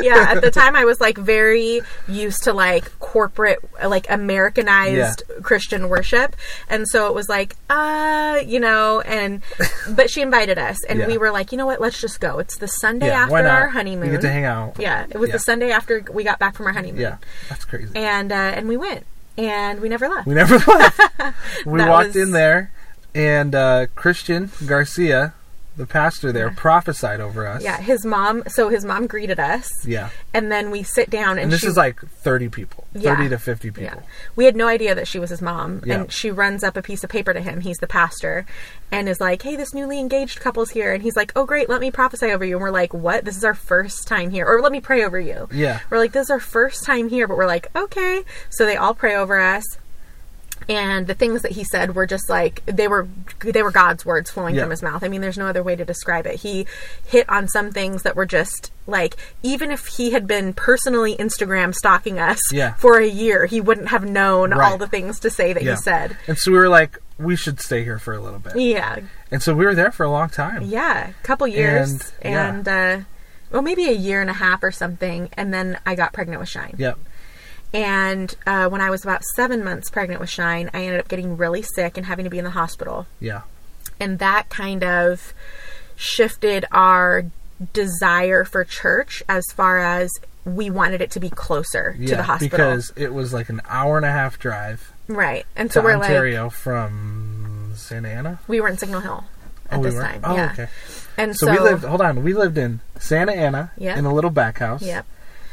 [0.00, 5.88] yeah, at the time I was like very used to like corporate, like Americanized Christian
[5.88, 6.36] worship,
[6.68, 9.42] and so it was like, uh, you know, and
[9.90, 11.06] but she invited us, and Yeah.
[11.06, 12.38] we were like, you know what, let's just go.
[12.38, 14.06] It's the Sunday yeah, after our honeymoon.
[14.08, 14.76] We get to hang out.
[14.78, 15.34] yeah, it was Yeah.
[15.34, 17.00] the Sunday after we got back from our honeymoon.
[17.00, 17.16] Yeah,
[17.48, 17.90] that's crazy.
[17.94, 19.04] and uh, and we went,
[19.38, 20.26] and we never left.
[20.26, 20.98] We never left.
[21.66, 22.70] we That walked was- in there,
[23.14, 25.34] and uh, Christian Garcia,
[25.76, 27.62] the pastor there, prophesied over us.
[27.62, 28.42] yeah, his mom.
[28.46, 30.10] So his mom greeted us, Yeah.
[30.32, 33.16] and then we sit down, and, And this she, is like 30 people, Yeah.
[33.16, 33.82] 30 to 50 people.
[33.82, 34.00] Yeah.
[34.36, 35.82] We had no idea that she was his mom.
[35.84, 35.94] Yeah.
[35.94, 37.60] And she runs up a piece of paper to him.
[37.60, 38.46] He's the pastor.
[38.92, 40.92] And is like, hey, this newly engaged couple's here.
[40.92, 41.68] And he's like, oh, great.
[41.68, 42.54] Let me prophesy over you.
[42.56, 43.24] And we're like, what?
[43.24, 44.46] This is our first time here.
[44.46, 45.48] Or let me pray over you.
[45.52, 45.80] Yeah.
[45.90, 47.26] We're like, this is our first time here.
[47.26, 48.22] But we're like, okay.
[48.50, 49.64] So they all pray over us.
[50.68, 53.06] And the things that he said were just like they were
[53.40, 54.62] they were God's words flowing Yeah.
[54.62, 55.02] from his mouth.
[55.04, 56.36] I mean, there's no other way to describe it.
[56.40, 56.66] He
[57.06, 61.74] hit on some things that were just like even if he had been personally Instagram
[61.74, 62.74] stalking us Yeah.
[62.74, 64.70] for a year, he wouldn't have known Right.
[64.72, 65.72] all the things to say that Yeah.
[65.72, 66.16] he said.
[66.26, 68.56] And so we were like, we should stay here for a little bit.
[68.56, 68.98] Yeah,
[69.30, 70.62] And so we were there for a long time.
[70.62, 72.34] yeah, a couple years, And,
[72.66, 73.04] and uh,
[73.52, 76.48] well, maybe a year and a half or something, and then I got pregnant with
[76.48, 76.74] Shine.
[76.76, 76.98] Yep.
[77.74, 81.36] And uh, when I was about seven months pregnant with Shine, I ended up getting
[81.36, 83.06] really sick and having to be in the hospital.
[83.20, 83.42] Yeah.
[83.98, 85.34] And that kind of
[85.96, 87.24] shifted our
[87.72, 90.10] desire for church as far as
[90.44, 92.08] we wanted it to be closer Yeah.
[92.10, 92.56] to the hospital.
[92.58, 95.44] Because it was like an hour and a half drive right.
[95.56, 98.40] And so we're like, Ontario from Santa Ana.
[98.48, 99.24] we were in Signal Hill
[99.70, 100.20] at oh, this we time.
[100.24, 100.50] Oh, yeah.
[100.52, 100.68] okay.
[101.16, 101.84] And So, so, we lived.
[101.84, 102.22] Hold on.
[102.22, 103.98] We lived in Santa Ana Yeah.
[103.98, 104.82] in a little back house.
[104.82, 105.06] Yep.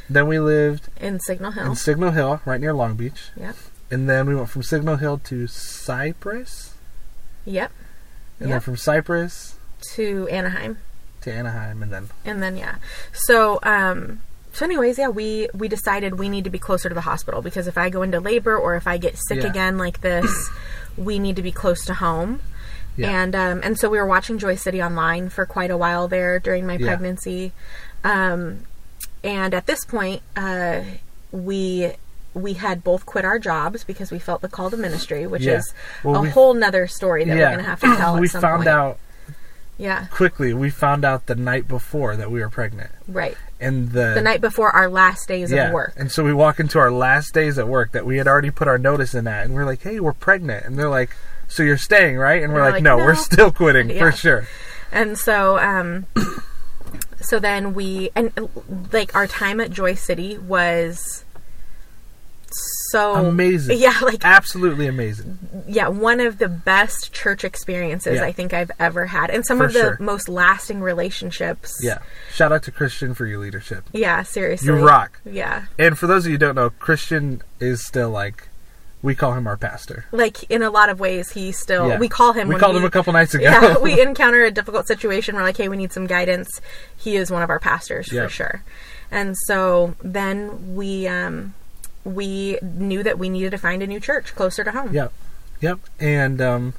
[0.10, 1.66] Then we lived In Signal Hill.
[1.68, 3.30] in Signal Hill, right near Long Beach.
[3.38, 3.56] Yep.
[3.90, 6.74] And then we went from Signal Hill to Cypress.
[7.46, 7.72] Yep.
[8.40, 8.56] And Yep.
[8.56, 9.56] then from Cypress
[9.96, 10.78] To Anaheim.
[11.22, 11.82] to Anaheim.
[11.84, 12.76] And then, and then yeah
[13.14, 14.22] so um
[14.54, 17.68] so anyways yeah we we decided we need to be closer to the hospital because
[17.68, 19.50] if i go into labor or if i get sick Yeah.
[19.50, 20.50] again like this
[20.98, 22.42] we need to be close to home
[22.98, 23.22] Yeah.
[23.24, 26.40] and um and so we were watching joy city online for quite a while there
[26.40, 26.88] during my Yeah.
[26.88, 27.52] pregnancy
[28.04, 28.66] um
[29.24, 30.82] and at this point uh
[31.32, 31.92] we
[32.34, 35.58] we had both quit our jobs because we felt the call to ministry which Yeah.
[35.58, 38.44] is Well, a we- whole nother story that we're gonna have to tell we found
[38.64, 38.68] point.
[38.68, 38.98] out
[39.78, 40.54] yeah quickly.
[40.54, 42.92] We found out the night before that we were pregnant.
[43.08, 45.68] right And the, the night before our last days yeah.
[45.68, 48.28] of work And so we walk into our last days at work that we had
[48.28, 50.66] already put our notice in that, And we're like, hey, we're pregnant.
[50.66, 51.12] And they're like,
[51.48, 52.42] so you're staying, right?
[52.44, 54.00] And we're, We're like, like, no, we're still quitting Yeah.
[54.00, 54.48] for sure.
[54.92, 56.06] And so, um,
[57.22, 58.32] so then we and
[58.92, 61.24] like our time at Joy City was
[62.90, 63.78] so Amazing.
[63.80, 65.40] Yeah, like Absolutely amazing.
[65.68, 68.26] yeah, one of the best church experiences Yeah.
[68.26, 69.98] I think I've ever had, and some For of the sure.
[70.02, 71.80] most lasting relationships.
[71.82, 72.00] Yeah.
[72.34, 73.86] Shout out to Christian for your leadership.
[73.94, 75.22] yeah, seriously, You rock.
[75.24, 78.50] Yeah, And for those of you who don't know, Christian is still like,
[79.02, 80.06] we call him our pastor.
[80.12, 81.98] like in a lot of ways, he still Yeah.
[82.00, 82.48] we call him.
[82.48, 83.44] We called him a couple nights ago.
[83.44, 85.36] Yeah, we encounter a difficult situation.
[85.36, 86.62] We're like, hey, we need some guidance.
[86.96, 88.24] He is one of our pastors Yeah.
[88.24, 88.64] for sure.
[89.10, 91.54] And so then we um,
[92.04, 94.94] we knew that we needed to find a new church closer to home.
[94.94, 95.12] Yep.
[95.62, 95.80] Yep.
[96.00, 96.74] And um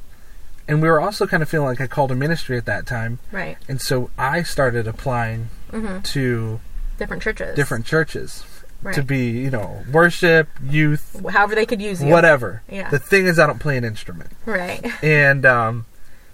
[0.68, 3.18] and we were also kind of feeling like I called a ministry at that time.
[3.32, 3.58] Right.
[3.68, 6.02] And so I started applying Mm-hmm.
[6.02, 6.60] to
[6.98, 7.56] Different churches.
[7.56, 8.44] different churches
[8.82, 8.94] Right.
[8.96, 12.08] to be, you know, worship, youth, However they could use you.
[12.10, 12.62] whatever.
[12.68, 12.90] Yeah.
[12.90, 14.30] The thing is I don't play an instrument.
[14.44, 14.84] Right.
[15.02, 15.86] And um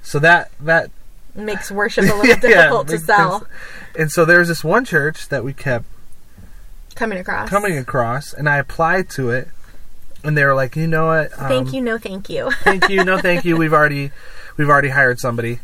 [0.03, 0.91] so that that
[1.35, 3.41] Makes worship a little Yeah, difficult to sell.
[3.41, 3.51] sense.
[3.99, 5.85] And so there's this one church that we kept
[6.95, 7.49] Coming across.
[7.49, 9.49] coming across and I applied to it
[10.25, 11.31] and they were like, "You know what?
[11.39, 12.51] Um, Thank you, no thank you.
[12.65, 13.57] thank you, no thank you.
[13.57, 14.11] We've already
[14.57, 15.61] we've already hired somebody."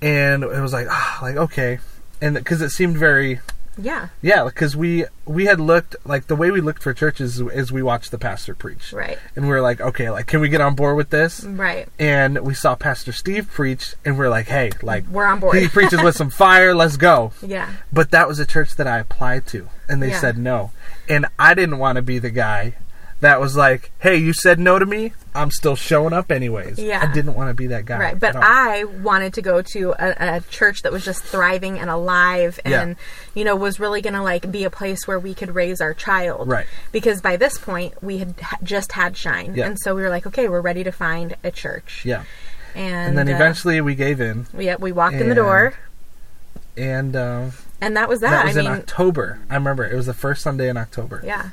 [0.00, 1.80] And it was like, ah, like okay.
[2.22, 3.40] And because it seemed very
[3.78, 4.08] yeah.
[4.20, 7.82] yeah, because we we had looked like the way we looked for churches is we
[7.82, 9.18] watched the pastor preach, Right.
[9.36, 11.44] and we were like, okay, like can we get on board with this?
[11.44, 11.88] Right.
[11.98, 15.56] And we saw Pastor Steve preach, and we are like, hey, like We're on board.
[15.58, 17.32] he preaches with some fire, let's go.
[17.42, 17.72] Yeah.
[17.92, 20.20] But that was a church that I applied to, and they Yeah.
[20.20, 20.72] said no,
[21.08, 22.74] and I didn't want to be the guy
[23.20, 26.78] that was like, hey, you said no to me, I'm still showing up anyways.
[26.78, 27.00] Yeah.
[27.08, 27.98] I didn't want to be that guy.
[27.98, 28.36] Right, but.
[28.36, 32.82] I wanted to go to a, a church that was just thriving and alive, Yeah.
[32.82, 32.96] and
[33.34, 35.94] you know was really going to like be a place where we could raise our
[35.94, 36.48] child.
[36.48, 36.66] Right.
[36.92, 39.66] Because by this point we had just had Shine, Yeah.
[39.66, 42.02] and so we were like, okay, we're ready to find a church.
[42.04, 42.24] yeah,
[42.74, 45.74] And, and then uh, eventually we gave in, yeah, we walked in the door,
[46.76, 47.50] and uh,
[47.80, 48.30] and that was that.
[48.30, 49.40] that was I in mean, October.
[49.50, 51.20] I remember it was the first Sunday in October.
[51.24, 51.50] yeah.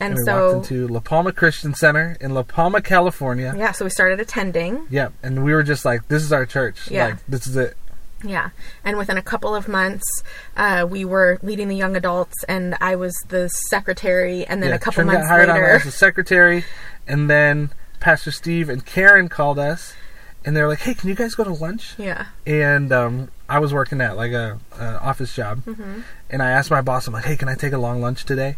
[0.00, 3.54] And, and we so walked into La Palma Christian Center in La Palma, California.
[3.56, 4.86] yeah, so we started attending.
[4.90, 6.90] Yep, and we were just like, "This is our church.
[6.90, 7.06] Yeah.
[7.06, 7.76] Like, this is it."
[8.24, 8.50] Yeah,
[8.84, 10.04] and within a couple of months,
[10.56, 14.44] uh, we were leading the young adults, and I was the secretary.
[14.46, 16.64] And then yeah, a couple Trin months got hired on later, as a secretary,
[17.08, 19.94] and then Pastor Steve and Karen called us,
[20.44, 23.58] and they were like, "Hey, can you guys go to lunch?" yeah, And um, I
[23.58, 26.00] was working at like a, a office job, Mm-hmm.
[26.30, 28.56] and I asked my boss, "I'm like, hey, can I take a long lunch today?"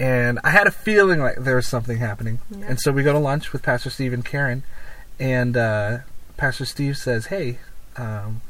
[0.00, 2.66] And I had a feeling like there was something happening, Yeah.
[2.70, 4.62] and so we go to lunch with Pastor Steve and Karen,
[5.18, 5.98] and uh,
[6.38, 7.58] Pastor Steve says, "Hey."
[7.96, 8.40] Um,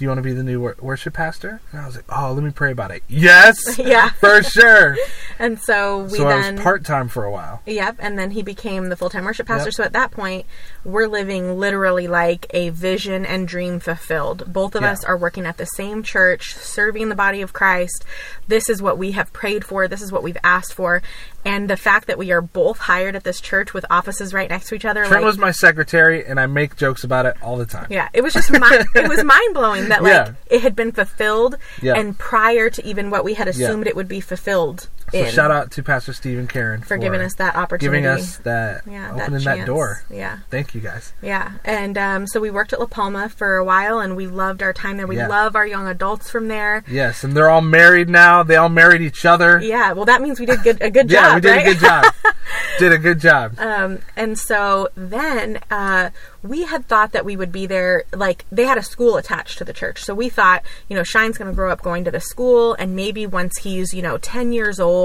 [0.00, 1.60] do you want to be the new wor- worship pastor?
[1.72, 3.02] And I was like, oh, let me pray about it.
[3.06, 4.08] Yes, Yeah.
[4.08, 4.96] for sure.
[5.38, 7.60] and so we so I then was part time for a while.
[7.66, 9.66] Yep, and then he became the full time worship pastor.
[9.66, 9.74] Yep.
[9.74, 10.46] So at that point,
[10.84, 14.50] we're living literally like a vision and dream fulfilled.
[14.50, 14.92] Both of Yeah.
[14.92, 18.06] us are working at the same church, serving the body of Christ.
[18.48, 21.02] This is what we have prayed for, this is what we've asked for.
[21.44, 24.68] And the fact that we are both hired at this church with offices right next
[24.68, 27.56] to each other, Trent like was my secretary, and I make jokes about it all
[27.56, 27.86] the time.
[27.90, 30.32] yeah, it was just it was mind blowing that like Yeah.
[30.46, 31.94] it had been fulfilled, Yeah.
[31.94, 35.50] and prior to even what we had assumed it would be fulfilled, So in shout
[35.50, 38.02] out to Pastor Steve and Karen for giving us that opportunity.
[38.02, 39.66] giving us that yeah, opening that, chance.
[39.66, 40.02] door.
[40.10, 40.38] Yeah.
[40.50, 41.12] Thank you guys.
[41.22, 44.62] Yeah, and um, so we worked at La Palma for a while, and we loved
[44.62, 45.06] our time there.
[45.06, 45.28] We Yeah.
[45.28, 46.84] love our young adults from there.
[46.88, 48.42] Yes, and they're all married now.
[48.42, 49.60] They all married each other.
[49.60, 51.28] Yeah, well, that means we did good, a good Yeah, job.
[51.28, 51.66] Yeah, we did right?
[51.66, 52.04] a good job.
[52.78, 53.54] did a good job.
[53.58, 56.10] Um, and so then uh,
[56.42, 58.04] we had thought that we would be there.
[58.14, 61.36] Like they had a school attached to the church, so we thought, you know, Shine's
[61.38, 64.52] going to grow up going to the school, and maybe once he's, you know, ten
[64.52, 64.99] years old,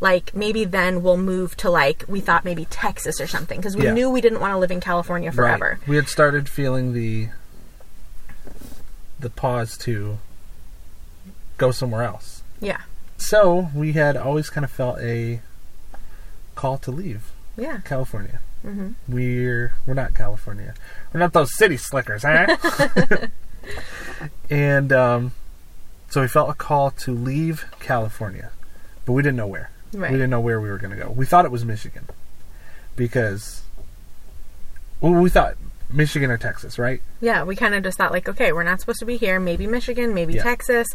[0.00, 3.84] like maybe then we'll move to like we thought maybe Texas or something because we
[3.84, 3.92] Yeah.
[3.92, 5.78] knew we didn't want to live in California forever.
[5.80, 5.88] Right.
[5.88, 7.28] We had started feeling the
[9.18, 10.18] the pause to
[11.58, 12.42] go somewhere else.
[12.60, 12.80] Yeah,
[13.18, 15.40] So we had always kind of felt a
[16.54, 18.40] call to leave yeah, California.
[18.62, 20.74] hmm We're we're not California.
[21.12, 22.56] We're not those city slickers, huh?
[24.50, 25.32] and um,
[26.10, 28.50] so we felt a call to leave California,
[29.10, 29.70] but we didn't know where.
[29.92, 30.12] right.
[30.12, 31.10] We didn't know where we were going to go.
[31.10, 32.06] We thought it was Michigan
[32.94, 33.62] because
[35.00, 35.56] well, we thought
[35.92, 37.02] Michigan or Texas, right?
[37.20, 39.40] Yeah, we kind of just thought like, okay, we're not supposed to be here.
[39.40, 40.44] Maybe Michigan, maybe Yeah.
[40.44, 40.86] Texas,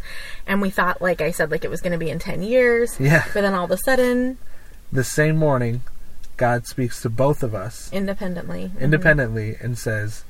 [0.46, 2.96] and we thought, like I said, like it was going to be in ten years.
[2.98, 3.24] Yeah.
[3.34, 4.38] But then all of a sudden,
[4.90, 5.82] The same morning,
[6.38, 8.80] God speaks to both of us independently, Mhm.
[8.80, 10.24] independently and says,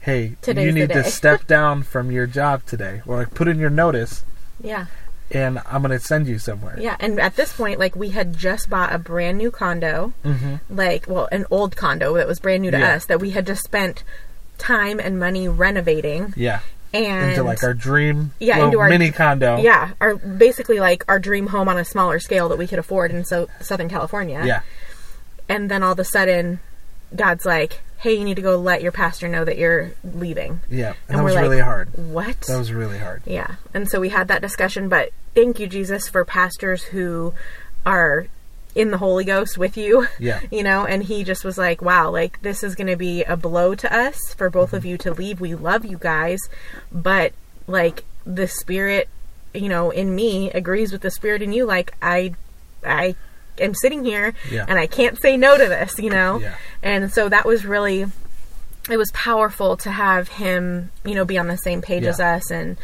[0.00, 3.60] "Hey, Today's you need to step down from your job today, or like put in
[3.60, 4.24] your notice,
[4.60, 4.86] Yeah,
[5.30, 6.96] and I'm going to send you somewhere." yeah.
[7.00, 11.06] And at this point, like we had just bought a brand new condo, hmm like
[11.08, 12.94] well, an old condo that was brand new to Yeah.
[12.96, 14.02] us that we had just spent
[14.58, 16.60] time and money renovating, Yeah.
[16.92, 19.56] and into like our dream Yeah, into our- mini condo.
[19.58, 23.10] yeah, our basically like our dream home on a smaller scale that we could afford
[23.10, 24.42] in so Southern California.
[24.44, 24.60] Yeah.
[25.48, 26.60] and then all of a sudden
[27.14, 30.88] god's like hey you need to go let your pastor know that you're leaving Yeah.
[30.88, 31.88] And, And that we're was like- really hard.
[31.96, 33.22] what That was really hard.
[33.26, 37.34] yeah and so we had that discussion but thank you jesus for pastors who
[37.84, 38.26] are
[38.74, 40.40] in the holy ghost with you Yeah.
[40.50, 43.36] you know and he just was like wow like this is going to be a
[43.36, 44.90] blow to us for both of mm-hmm.
[44.90, 46.38] you to leave we love you guys
[46.92, 47.32] but
[47.66, 49.08] like the spirit
[49.52, 52.32] you know in me agrees with the spirit in you like i
[52.84, 53.14] i
[53.58, 54.64] am sitting here Yeah.
[54.68, 56.54] and i can't say no to this you know Yeah.
[56.82, 58.06] and so that was really
[58.90, 62.08] it was powerful to have him you know be on the same page Yeah.
[62.10, 62.76] as us and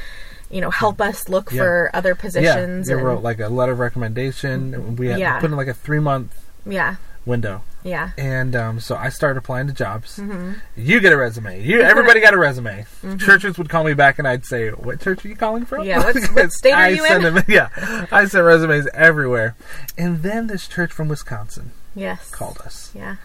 [0.50, 1.58] you know help us look Yeah.
[1.62, 4.96] for other positions and- wrote like a letter of recommendation.
[4.96, 5.40] We had Yeah.
[5.40, 6.34] put in like a three month
[6.66, 7.62] yeah window.
[7.86, 10.18] Yeah And um, so I started applying to jobs.
[10.18, 10.52] Mm-hmm.
[10.76, 11.62] You get a resume.
[11.62, 12.84] You everybody got a resume.
[13.18, 15.98] Churches would call me back, and I'd say, "What church are you calling from?" Yeah,
[16.04, 17.34] what- what state are I you send in?
[17.34, 17.68] Them, yeah,
[18.10, 19.54] I sent resumes everywhere.
[19.96, 23.16] And then this church from Wisconsin yes called us, yeah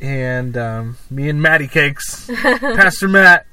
[0.00, 3.46] and um, me and Matty Cakes, Pastor Matt,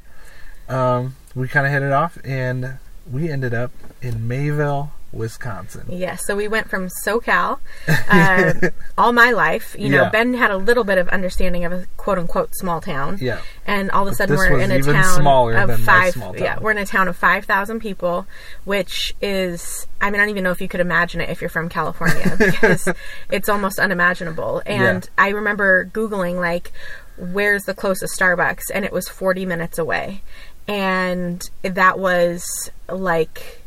[0.70, 2.78] um, we kind of hit it off, and
[3.12, 5.86] we ended up in Mayville, Wisconsin.
[5.90, 7.60] Yes, so we went from SoCal
[8.10, 9.76] uh, all my life.
[9.80, 10.10] You know, Yeah.
[10.10, 13.18] Ben had a little bit of understanding of a quote unquote small town.
[13.22, 15.26] Yeah, And all of a sudden we're in a town
[15.56, 16.14] of five.
[16.16, 16.36] town.
[16.38, 18.28] Yeah, we're in a town of five thousand people,
[18.66, 21.50] which is I mean I don't even know if you could imagine it if you're
[21.50, 22.90] from California because
[23.32, 24.62] it's almost unimaginable.
[24.66, 25.10] And Yeah.
[25.24, 26.72] I remember googling like
[27.18, 30.22] where's the closest Starbucks, and it was forty minutes away,
[30.68, 32.44] and that was
[32.90, 33.62] like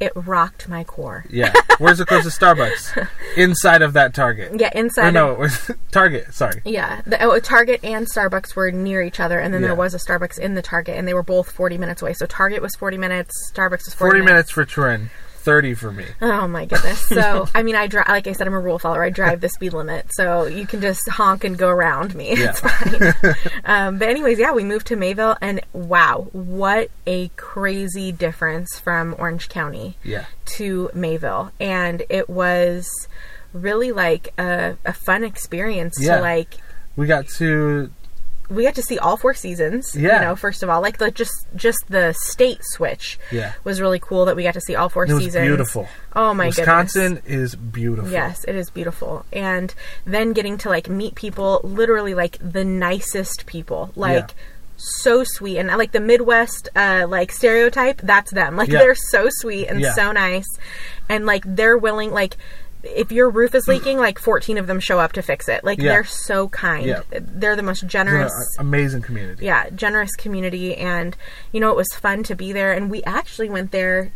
[0.00, 1.24] it rocked my core.
[1.28, 1.52] Yeah.
[1.78, 3.08] Where's the closest Starbucks?
[3.36, 4.58] Inside of that Target.
[4.58, 5.08] Yeah, inside.
[5.08, 6.32] Or no, of, Target.
[6.32, 6.62] Sorry.
[6.64, 9.68] Yeah, the, oh, Target and Starbucks were near each other, and then yeah.
[9.68, 12.14] there was a Starbucks in the Target, and they were both 40 minutes away.
[12.14, 14.30] So Target was 40 minutes, Starbucks was 40, 40 minutes.
[14.30, 15.10] minutes for Turin.
[15.40, 16.04] 30 for me.
[16.20, 17.00] Oh my goodness.
[17.00, 19.02] So, I mean, I drive, like I said, I'm a rule follower.
[19.02, 20.06] I drive the speed limit.
[20.12, 22.30] So you can just honk and go around me.
[22.40, 22.50] Yeah.
[22.50, 23.34] It's fine.
[23.64, 29.14] um, but, anyways, yeah, we moved to Mayville and wow, what a crazy difference from
[29.18, 30.26] Orange County yeah.
[30.46, 31.52] to Mayville.
[31.60, 32.88] And it was
[33.52, 36.16] really like a, a fun experience yeah.
[36.16, 36.58] to like.
[36.96, 37.90] We got to
[38.50, 39.94] we got to see all four seasons.
[39.96, 40.16] Yeah.
[40.16, 43.52] You know, first of all, like the just just the state switch Yeah.
[43.64, 45.46] was really cool that we got to see all four it was seasons.
[45.46, 45.88] beautiful.
[46.16, 47.22] Oh my Wisconsin goodness.
[47.24, 48.10] Wisconsin is beautiful.
[48.10, 49.24] Yes, it is beautiful.
[49.32, 49.72] And
[50.04, 53.92] then getting to like meet people, literally like the nicest people.
[53.94, 54.34] Like
[54.76, 58.56] so sweet and like the Midwest uh like stereotype, that's them.
[58.56, 58.78] Like Yeah.
[58.80, 59.92] they're so sweet and Yeah.
[59.94, 60.46] so nice.
[61.08, 62.36] And like they're willing like
[62.82, 65.64] if your roof is leaking, like 14 of them show up to fix it.
[65.64, 65.92] Like Yeah.
[65.92, 66.86] they're so kind.
[66.86, 67.00] Yeah.
[67.10, 69.44] They're the most generous an amazing community.
[69.44, 71.16] yeah, generous community, and
[71.52, 72.72] you know it was fun to be there.
[72.72, 74.12] And we actually went there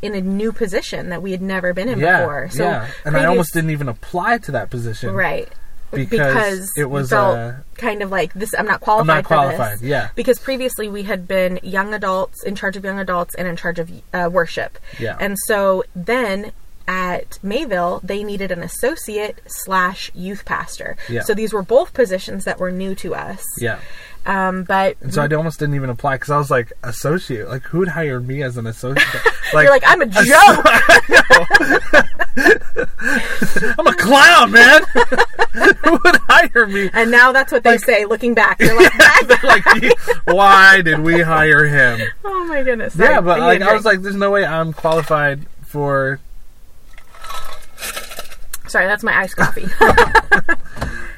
[0.00, 2.20] in a new position that we had never been in Yeah.
[2.20, 2.48] before.
[2.50, 2.88] So yeah.
[3.04, 5.12] And I almost didn't even apply to that position.
[5.12, 5.48] right
[5.90, 8.54] Because it was, uh, kind of like this.
[8.56, 9.10] I'm not qualified.
[9.10, 10.10] I'm not qualified, yeah.
[10.14, 13.78] Because previously we had been young adults in charge of young adults and in charge
[13.78, 14.78] of uh, worship.
[15.00, 15.16] Yeah.
[15.18, 16.52] And so then
[16.88, 20.96] at Mayville, they needed an associate slash youth pastor.
[21.08, 21.22] Yeah.
[21.22, 23.44] So these were both positions that were new to us.
[23.60, 23.78] Yeah.
[24.26, 27.48] Um, but And so I almost didn't even apply because I was like, associate.
[27.48, 29.06] Like, who would hire me as an associate?
[29.54, 30.26] Like, you're like, I'm a joke.
[33.78, 34.82] I'm a clown, man.
[35.82, 36.90] who would hire me?
[36.92, 38.60] and now that's what they say looking back.
[38.60, 39.64] You're like, like,
[40.26, 42.08] why did we hire him?
[42.24, 42.94] oh my goodness.
[42.94, 46.20] Yeah, but I like, I was like, there's no way I'm qualified for.
[48.68, 49.66] Sorry, that's my iced coffee.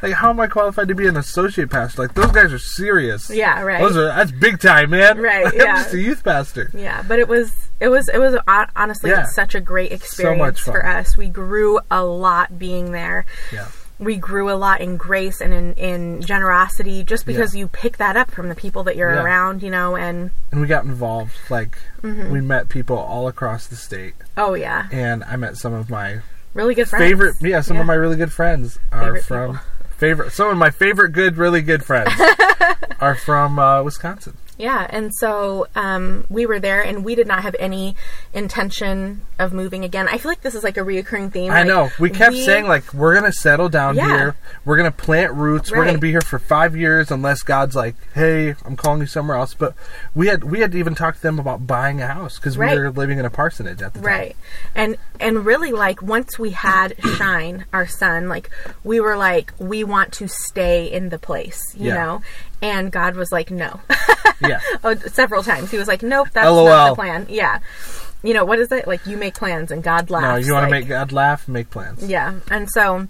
[0.02, 2.00] Like, how am I qualified to be an associate pastor?
[2.00, 3.28] Like, those guys are serious.
[3.28, 3.82] yeah, right.
[3.82, 5.18] Those are that's big time, man.
[5.18, 5.82] Right, I'm yeah.
[5.82, 6.70] just a youth pastor.
[6.72, 8.34] Yeah, but it was it was it was
[8.74, 9.26] honestly Yeah.
[9.26, 10.72] such a great experience much fun.
[10.72, 11.18] for us.
[11.18, 13.26] We grew a lot being there.
[13.52, 13.68] Yeah.
[13.98, 17.58] We grew a lot in grace and in, in generosity just because Yeah.
[17.60, 19.22] you pick that up from the people that you're Yeah.
[19.22, 21.32] around, you know, and And we got involved.
[21.50, 22.32] Like, Mm-hmm.
[22.32, 26.20] we met people all across the state, oh yeah, and I met some of my
[26.54, 27.04] really good friends.
[27.04, 27.36] favorite.
[27.40, 27.80] Yeah, some Yeah.
[27.82, 29.64] of my really good friends are Favorite from people.
[29.96, 30.32] favorite.
[30.32, 32.12] Some of my favorite good, really good friends
[33.00, 34.36] are from uh, Wisconsin.
[34.60, 37.96] Yeah, and so um, we were there, and we did not have any
[38.34, 40.06] intention of moving again.
[40.08, 41.50] I feel like this is like a reoccurring theme.
[41.50, 41.90] I like, know.
[41.98, 44.06] We kept saying like we're gonna settle down Yeah.
[44.08, 44.36] here.
[44.64, 45.70] We're gonna plant roots.
[45.70, 49.36] We're gonna be here for five years unless God's like, "Hey, I'm calling you somewhere
[49.36, 49.74] else." But
[50.14, 52.76] we had we had to even talked to them about buying a house because Right.
[52.76, 54.06] we were living in a parsonage at the time.
[54.08, 54.36] right
[54.74, 58.50] and and really like once we had shine our son like
[58.84, 61.94] we were like we want to stay in the place you Yeah.
[61.94, 62.22] know
[62.62, 63.80] and god was like no
[64.40, 64.60] Yeah.
[64.84, 66.66] oh, several times he was like nope that's LOL.
[66.66, 67.60] not the plan yeah
[68.22, 70.64] you know what is it like you make plans and god laughs No, you want
[70.66, 71.46] to like- make God laugh?
[71.48, 72.06] Make plans.
[72.06, 73.08] yeah and so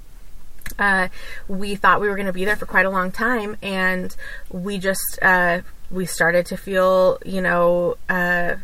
[0.79, 1.09] uh,
[1.49, 4.15] we thought we were going to be there for quite a long time and
[4.51, 8.55] we just uh, we started to feel you know uh,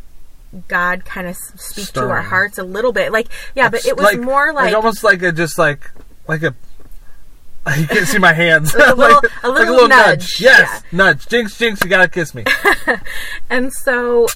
[0.68, 3.26] god kind of speak to our hearts a little bit like
[3.56, 5.90] yeah but it was like, more like, almost like a just like
[6.28, 6.54] like a.
[7.78, 8.74] You can't see my hands.
[8.78, 11.26] Like a little- a like little nudge, Yes, nudge.
[11.28, 11.82] Jinx, jinx.
[11.82, 12.44] You gotta kiss me.
[13.50, 14.26] and so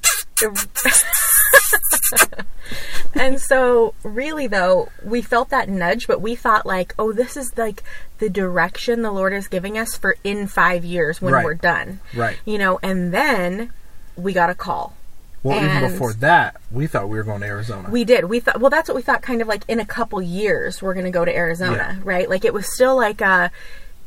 [3.14, 7.56] and so really though we felt that nudge but we thought like oh this is
[7.58, 7.82] like
[8.18, 11.44] the direction the lord is giving us for in five years when Right.
[11.44, 12.38] we're done Right.
[12.44, 13.70] you know and then
[14.16, 14.94] we got a call
[15.42, 17.88] Well, even before that, we thought we were going to Arizona.
[17.90, 20.20] we did we thought well that's what we thought kind of like in a couple
[20.20, 23.48] years we're going to go to arizona right like it was still like uh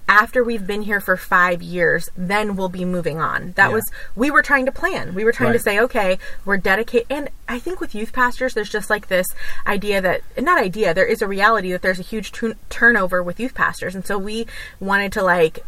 [0.07, 3.53] after we've been here for five years, then we'll be moving on.
[3.55, 3.75] That Yeah.
[3.75, 5.15] was, we were trying to plan.
[5.15, 7.07] We were trying to say, okay, we're dedicated.
[7.09, 9.25] And I think with youth pastors, there's just like this
[9.65, 13.39] idea that, not idea, there is a reality that there's a huge tu- turnover with
[13.39, 13.95] youth pastors.
[13.95, 14.45] And so we
[14.81, 15.65] wanted to like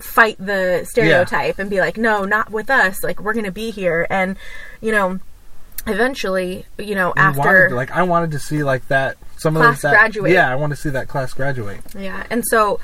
[0.00, 3.02] fight the stereotype and be like, no, not with us.
[3.02, 4.06] Like, we're going to be here.
[4.10, 4.36] And,
[4.80, 5.20] you know,
[5.86, 7.38] eventually, you know, We after.
[7.40, 10.32] wanted like I wanted to see like that some Class of that, graduate.
[10.32, 11.80] Yeah, I want to see that class graduate.
[11.96, 12.24] Yeah.
[12.30, 12.80] And so,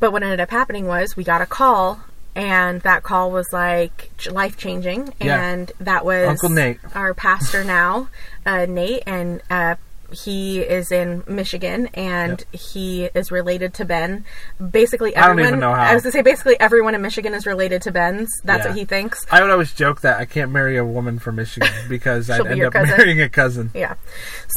[0.00, 2.00] but what ended up happening was we got a call,
[2.34, 5.12] and that call was like life changing.
[5.20, 5.42] Yeah.
[5.42, 6.78] And that was Uncle Nate.
[6.94, 8.08] our pastor now,
[8.46, 9.74] uh, Nate, and uh,
[10.12, 14.24] he is in Michigan, and he is related to Ben.
[14.70, 15.48] Basically, I don't everyone.
[15.48, 15.82] even know how.
[15.82, 18.28] I was gonna say basically everyone in Michigan is related to Ben's.
[18.44, 18.70] That's Yeah.
[18.70, 19.24] what he thinks.
[19.30, 22.50] I would always joke that I can't marry a woman from Michigan because I'd be
[22.50, 22.96] end up cousin.
[22.96, 23.70] marrying a cousin.
[23.74, 23.94] Yeah.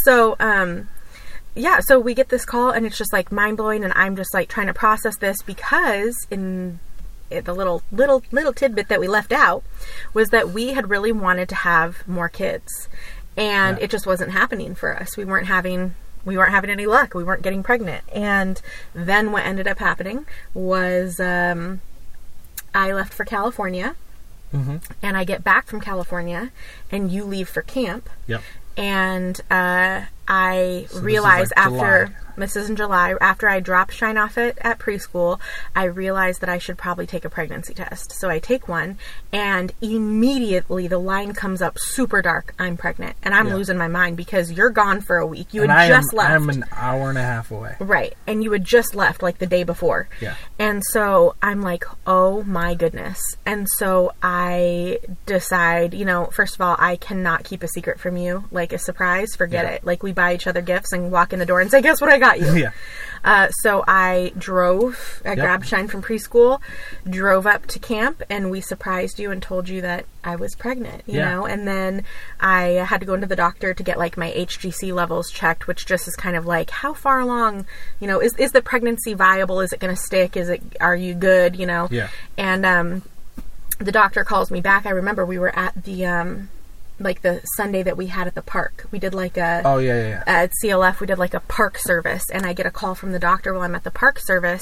[0.03, 0.89] So, um,
[1.55, 4.33] yeah, so we get this call and it's just like mind blowing, and I'm just
[4.33, 6.79] like trying to process this because in
[7.29, 9.63] the little little little tidbit that we left out
[10.13, 12.87] was that we had really wanted to have more kids,
[13.37, 13.83] and Yeah.
[13.85, 15.17] it just wasn't happening for us.
[15.17, 17.13] We weren't having we weren't having any luck.
[17.13, 18.59] We weren't getting pregnant, and
[18.95, 20.25] then what ended up happening
[20.55, 21.81] was um,
[22.73, 23.95] I left for California.
[24.51, 26.49] hmm And I get back from California,
[26.91, 28.41] and you leave for camp Yep.
[28.75, 32.15] and uh, I is realized like after July.
[32.37, 35.39] this is in July after I dropped Shine off it at preschool,
[35.75, 38.11] I realized that I should probably take a pregnancy test.
[38.13, 38.97] So I take one,
[39.31, 42.53] and immediately the line comes up super dark.
[42.57, 43.55] I'm pregnant, and I'm Yeah.
[43.55, 45.53] losing my mind because you're gone for a week.
[45.53, 46.31] You and had I am, just left.
[46.31, 47.75] I'm an hour and a half away.
[47.79, 48.15] Right.
[48.27, 50.07] And you had just left like the day before.
[50.21, 50.35] Yeah.
[50.57, 53.19] And so I'm like, oh my goodness.
[53.45, 58.17] And so I decide, you know, first of all, I cannot keep a secret from
[58.17, 58.45] you.
[58.51, 59.71] Like a surprise, forget Yeah.
[59.71, 59.85] it.
[59.85, 62.09] Like we buy each other gifts and walk in the door and say, guess what
[62.09, 62.53] I got you?
[62.55, 62.71] Yeah.
[63.23, 65.37] Uh, so I drove, I Yep.
[65.37, 66.61] grabbed Shine from preschool,
[67.09, 71.01] drove up to camp, and we surprised you and told you that I was pregnant,
[71.07, 71.31] you Yeah.
[71.31, 71.45] know?
[71.47, 72.03] And then
[72.39, 75.87] I had to go into the doctor to get like my HGC levels checked, which
[75.87, 77.65] just is kind of like, how far along,
[77.99, 79.59] you know, is, is the pregnancy viable?
[79.59, 80.37] Is it going to stick?
[80.37, 81.87] Is it, are you good, you know?
[81.89, 82.09] Yeah.
[82.37, 83.01] And, um,
[83.79, 84.85] the doctor calls me back.
[84.85, 86.49] I remember we were at the, um,
[86.99, 88.87] like the Sunday that we had at the park.
[88.91, 90.07] We did like a Oh yeah, yeah.
[90.07, 90.23] yeah.
[90.25, 93.19] at CLF, we did like a park service, and I get a call from the
[93.19, 94.61] doctor while I'm at the park service.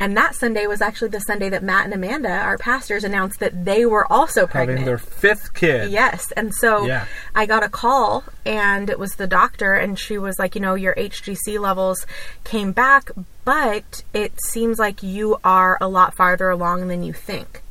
[0.00, 3.64] And that Sunday was actually the Sunday that Matt and Amanda, our pastors, announced that
[3.64, 4.78] they were also pregnant.
[4.78, 5.90] Having their fifth kid.
[5.90, 6.32] Yes.
[6.32, 7.06] And so Yeah.
[7.34, 10.74] I got a call, and it was the doctor, and she was like, You know,
[10.74, 12.06] your HGC levels
[12.44, 13.10] came back,
[13.44, 17.62] but it seems like you are a lot farther along than you think.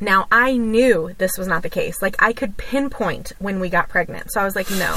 [0.00, 2.00] Now, I knew this was not the case.
[2.00, 4.30] Like, I could pinpoint when we got pregnant.
[4.32, 4.96] So I was like, no,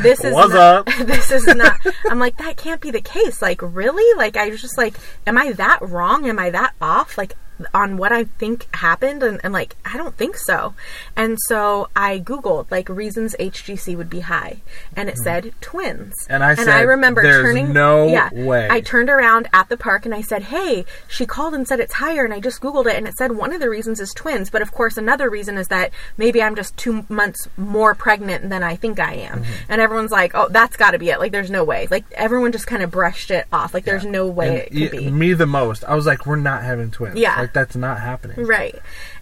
[0.00, 0.86] this is What's not, up?
[1.06, 1.78] this is not,
[2.08, 3.42] I'm like, that can't be the case.
[3.42, 4.16] Like, really?
[4.16, 4.94] Like, I was just like,
[5.26, 6.28] am I that wrong?
[6.28, 7.18] Am I that off?
[7.18, 7.34] Like,
[7.74, 9.22] on what I think happened?
[9.22, 10.74] And, and like, I don't think so.
[11.16, 14.60] And so I Googled, like, reasons HGC would be high.
[14.96, 16.14] And it said twins.
[16.24, 16.32] Mm-hmm.
[16.32, 19.76] And I and I remember "There's turning, no yeah, way." I turned around at the
[19.76, 22.24] park and I said, Hey, she called and said it's higher.
[22.24, 24.50] And I just Googled it and it said one of the reasons is twins.
[24.50, 28.62] But of course, another reason is that maybe I'm just two months more pregnant than
[28.62, 29.42] I think I am.
[29.42, 29.52] Mm-hmm.
[29.68, 31.18] And everyone's like, Oh, that's got to be it.
[31.18, 31.86] Like, there's no way.
[31.90, 33.74] Like, everyone just kind of brushed it off.
[33.74, 35.10] Like, there's no way And it could y- be.
[35.10, 35.84] me the most.
[35.84, 37.16] I was like, we're not having twins.
[37.18, 37.38] Yeah.
[37.40, 38.46] Like that's not happening.
[38.46, 38.74] Right.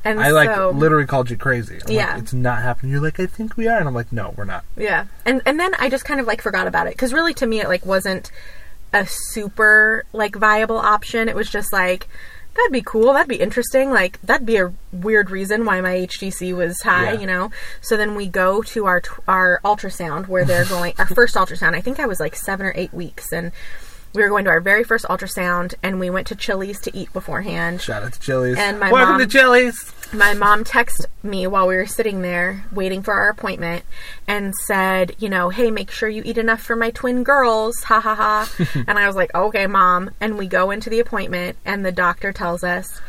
[0.05, 1.79] And I like so, literally called you crazy.
[1.87, 2.13] I'm Yeah.
[2.15, 2.93] Like, it's not happening.
[2.93, 4.65] You're like, I think we are, and I'm like, no, we're not.
[4.77, 7.47] Yeah, and and then I just kind of like forgot about it because really to
[7.47, 8.31] me it like wasn't
[8.93, 11.29] a super like viable option.
[11.29, 12.09] It was just like
[12.57, 13.91] that'd be cool, that'd be interesting.
[13.91, 17.21] Like that'd be a weird reason why my HTC was high, Yeah.
[17.21, 17.51] you know.
[17.81, 21.75] So then we go to our our ultrasound where they're going our first ultrasound.
[21.75, 23.53] I think I was like seven or eight weeks and.
[24.19, 27.13] We were going to our very first ultrasound, and we went to Chili's to eat
[27.13, 27.81] beforehand.
[27.81, 28.59] Shout out to Chili's.
[28.59, 29.93] And my Welcome mom- to Chili's.
[30.13, 33.85] my mom texted me while we were sitting there waiting for our appointment
[34.27, 37.77] and said, you know, hey, make sure you eat enough for my twin girls.
[37.85, 38.51] Ha ha ha.
[38.89, 40.11] and I was like, okay, mom.
[40.21, 43.01] And we go into the appointment, and the doctor tells us,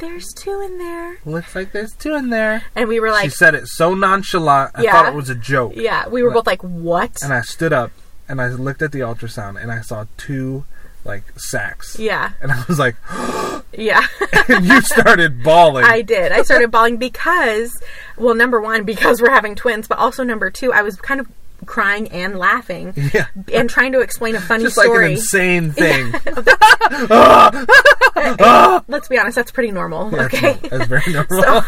[0.00, 1.16] there's two in there.
[1.24, 2.62] Looks like there's two in there.
[2.76, 4.72] And we were like, she said it so nonchalant.
[4.74, 4.92] I Yeah.
[4.92, 5.72] thought it was a joke.
[5.76, 7.16] yeah, we were both like, what?
[7.22, 7.90] And I stood up
[8.28, 10.64] and I looked at the ultrasound and I saw two
[11.04, 11.98] like sacks.
[11.98, 12.96] yeah, And I was like,
[13.72, 14.06] yeah.
[14.48, 15.84] and you started bawling.
[15.84, 16.32] I did.
[16.32, 17.72] I started bawling because,
[18.16, 21.28] well, number one, because we're having twins, but also number two, I was kind of
[21.66, 23.26] crying and laughing Yeah.
[23.52, 25.06] and trying to explain a funny Just like story.
[25.06, 26.12] an insane thing.
[28.88, 30.10] Let's be honest, that's pretty normal.
[30.10, 30.54] That's okay.
[30.68, 31.42] That's very normal.
[31.42, 31.60] so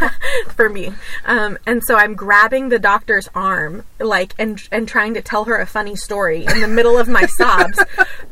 [0.50, 0.92] for me
[1.24, 5.56] um, and so i'm grabbing the doctor's arm like and and trying to tell her
[5.58, 7.78] a funny story in the middle of my sobs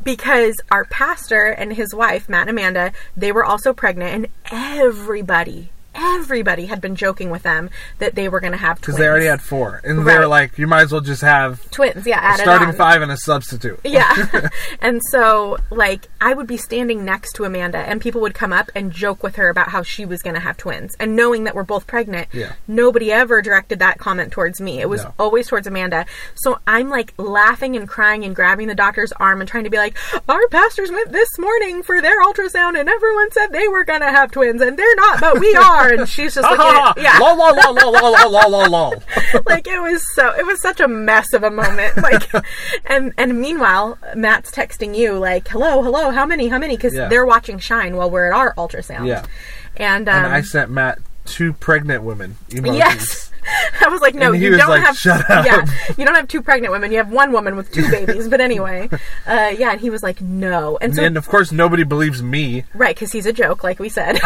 [0.03, 5.69] because our pastor and his wife matt and amanda they were also pregnant and everybody
[5.99, 7.69] everybody had been joking with them
[7.99, 9.81] that they were going to have twins Because they already had four.
[9.83, 12.75] And they were like, you might as well just have twins yeah starting on.
[12.75, 13.79] five and a substitute.
[13.83, 14.49] Yeah.
[14.81, 18.69] and so, like, I would be standing next to Amanda, and people would come up
[18.75, 20.95] and joke with her about how she was going to have twins.
[20.99, 22.53] And knowing that we're both pregnant, Yeah.
[22.67, 24.79] nobody ever directed that comment towards me.
[24.79, 25.13] It was No.
[25.19, 26.05] always towards Amanda.
[26.35, 29.77] So I'm like laughing and crying and grabbing the doctor's arm and trying to be
[29.77, 29.97] like,
[30.27, 34.11] Our pastors went this morning for their ultrasound, and everyone said they were going to
[34.11, 35.88] have twins, and they're not, but we are.
[35.93, 39.03] And she's just like, Ha yeah lol, lol, lol, lol, lol, lol, lol, lol.
[39.45, 42.29] like it was so it was such a mess of a moment like
[42.85, 47.07] and and meanwhile matt's texting you like hello hello how many how many because Yeah.
[47.09, 49.25] they're watching shine while we're at our ultrasound Yeah.
[49.77, 52.77] and um And I sent Matt two pregnant women emojis.
[52.77, 53.31] yes
[53.81, 55.63] i was like no you don't like, have "Shut up." yeah
[55.95, 58.89] you don't have two pregnant women you have one woman with two babies but anyway
[59.27, 62.63] uh yeah and he was like no and so And of course, nobody believes me.
[62.73, 64.19] Right, because he's a joke, like we said.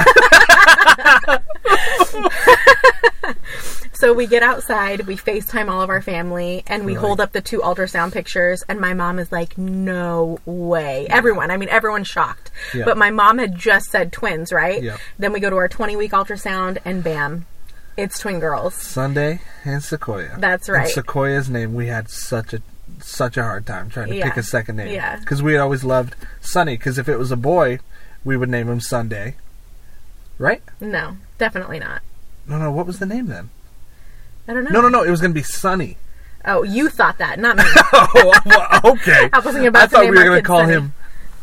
[3.94, 7.02] So we get outside, we FaceTime all of our family, and we Right.
[7.02, 8.64] hold up the two ultrasound pictures.
[8.68, 12.52] And my mom is like, "No way!" Everyone, I mean, everyone's shocked.
[12.74, 12.86] Yeah.
[12.86, 14.82] But my mom had just said twins, right?
[14.82, 14.98] Yeah.
[15.18, 17.46] Then we go to our 20 week ultrasound, and bam,
[17.96, 18.74] it's twin girls.
[18.76, 20.36] Sunday and Sequoia.
[20.38, 20.90] That's And right.
[20.90, 22.62] Sequoia's name, we had such a
[23.02, 24.26] such a hard time trying to Yeah.
[24.26, 24.94] pick a second name.
[24.94, 25.18] Yeah.
[25.18, 26.78] Because we had always loved Sunny.
[26.78, 27.80] Because if it was a boy,
[28.24, 29.36] we would name him Sunday.
[30.38, 30.62] Right?
[30.80, 32.02] No, definitely not.
[32.48, 32.72] No, no.
[32.72, 33.50] What was the name then?
[34.48, 34.72] I don't know.
[34.72, 35.04] No, no, no.
[35.04, 35.98] It was going to be Sunny.
[36.46, 37.64] Oh, you thought that, not me.
[37.94, 39.30] oh, well, okay.
[39.32, 40.74] I wasn't about I thought we were gonna call Sunny.
[40.74, 40.94] him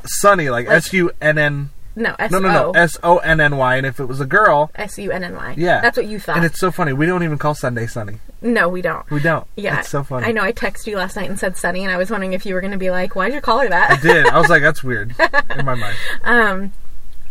[0.05, 1.70] Sunny, like S U N N.
[1.97, 2.70] No, S No, no, no.
[2.72, 3.76] S O N N Y.
[3.76, 5.55] And if it was a girl, S U N N Y.
[5.57, 5.80] yeah.
[5.80, 6.36] That's what you thought.
[6.36, 6.93] And it's so funny.
[6.93, 8.18] We don't even call Sunday Sunny.
[8.43, 9.11] no, we don't.
[9.11, 9.47] We don't.
[9.57, 10.26] Yeah, It's so funny.
[10.26, 10.43] I know.
[10.43, 12.61] I texted you last night and said Sunny, and I was wondering if you were
[12.61, 14.26] going to be like, "Why'd you call her that?" I did.
[14.26, 15.14] I was like, that's weird
[15.57, 15.97] in my mind.
[16.24, 16.72] um.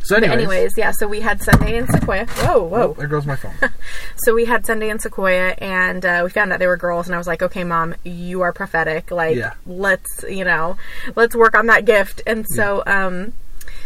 [0.01, 0.91] So, anyways, anyways, yeah.
[0.91, 2.25] So we had Sunday in Sequoia.
[2.25, 2.81] Whoa, whoa.
[2.81, 3.53] oh, there goes my phone.
[4.17, 7.15] So we had Sunday in Sequoia, and uh, we found out they were girls, and
[7.15, 9.11] I was like, "Okay, mom, you are prophetic.
[9.11, 9.53] Like, Yeah.
[9.65, 10.77] let's, you know,
[11.15, 13.33] let's work on that gift." And so, um,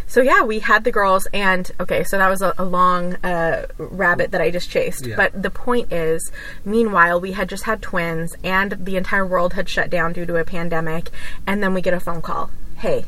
[0.07, 3.67] So yeah, we had the girls, and okay, so that was a, a long uh,
[3.77, 5.05] rabbit that I just chased.
[5.05, 5.15] Yeah.
[5.15, 6.31] But the point is,
[6.65, 10.35] meanwhile, we had just had twins, and the entire world had shut down due to
[10.37, 11.09] a pandemic,
[11.47, 12.49] and then we get a phone call.
[12.77, 13.05] Hey,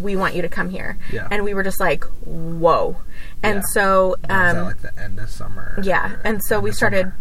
[0.00, 1.28] we want you to come here, Yeah.
[1.30, 2.96] and we were just like, whoa.
[3.42, 3.62] And Yeah.
[3.72, 5.78] so, Was um, that like the end of summer?
[5.82, 7.16] yeah, and so we started summer?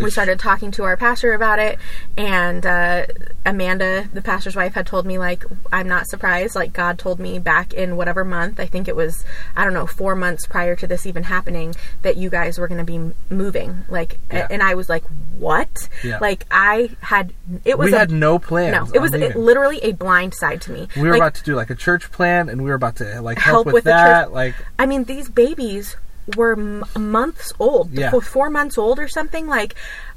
[0.00, 1.78] We started talking to our pastor about it
[2.16, 3.04] and uh,
[3.46, 7.38] amanda the pastor's wife had told me like i'm not surprised like god told me
[7.38, 9.24] back in whatever month i think it was
[9.56, 12.84] i don't know four months prior to this even happening that you guys were going
[12.84, 14.46] to be moving like Yeah.
[14.50, 15.04] and i was like
[15.38, 16.18] what Yeah.
[16.20, 17.32] like i had
[17.64, 18.88] it was We a, had no plans.
[18.90, 19.36] no it was leaving.
[19.36, 22.10] literally a blind side to me We were Like, about to do like a church
[22.12, 24.32] plan, and we were about to like help, Help with, with that.
[24.32, 25.96] Like, I mean, these babies
[26.36, 28.10] were m- months old, Yeah.
[28.10, 29.46] four, four months old or something.
[29.46, 29.74] Like,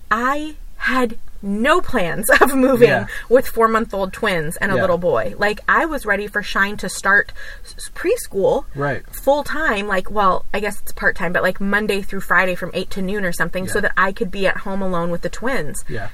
[0.09, 3.07] I had no plans of moving Yeah.
[3.29, 4.81] with four month old twins and a Yeah.
[4.81, 5.33] little boy.
[5.37, 7.31] Like, I was ready for Shine to start
[7.63, 8.65] s- preschool.
[8.75, 9.03] right?
[9.11, 12.71] Full time, like, well, I guess it's part time, but like Monday through Friday from
[12.73, 15.29] 8 to noon or something, so that I could be at home alone with the
[15.29, 15.83] twins.
[15.87, 16.09] Yeah.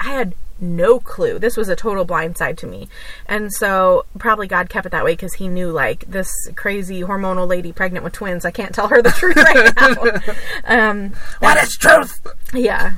[0.00, 1.38] I had no clue.
[1.38, 2.88] This was a total blindside to me.
[3.26, 7.46] And so probably God kept it that way because he knew like this crazy hormonal
[7.48, 8.44] lady pregnant with twins.
[8.44, 10.24] I can't tell her the truth right
[10.66, 10.88] now.
[10.90, 12.20] um, What is truth?
[12.52, 12.92] yeah.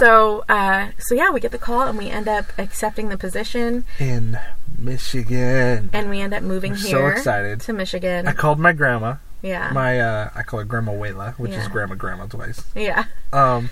[0.00, 3.84] so, uh, so yeah, we get the call and we end up accepting the position
[3.98, 4.38] In
[4.78, 5.90] Michigan.
[5.92, 7.60] and we end up moving We're so excited.
[7.62, 8.26] to Michigan.
[8.28, 9.16] I called my grandma.
[9.42, 9.70] yeah.
[9.72, 12.62] My uh, I call her Grandma Wayla, which is Grandma Grandma twice.
[12.74, 13.04] yeah.
[13.32, 13.70] Um,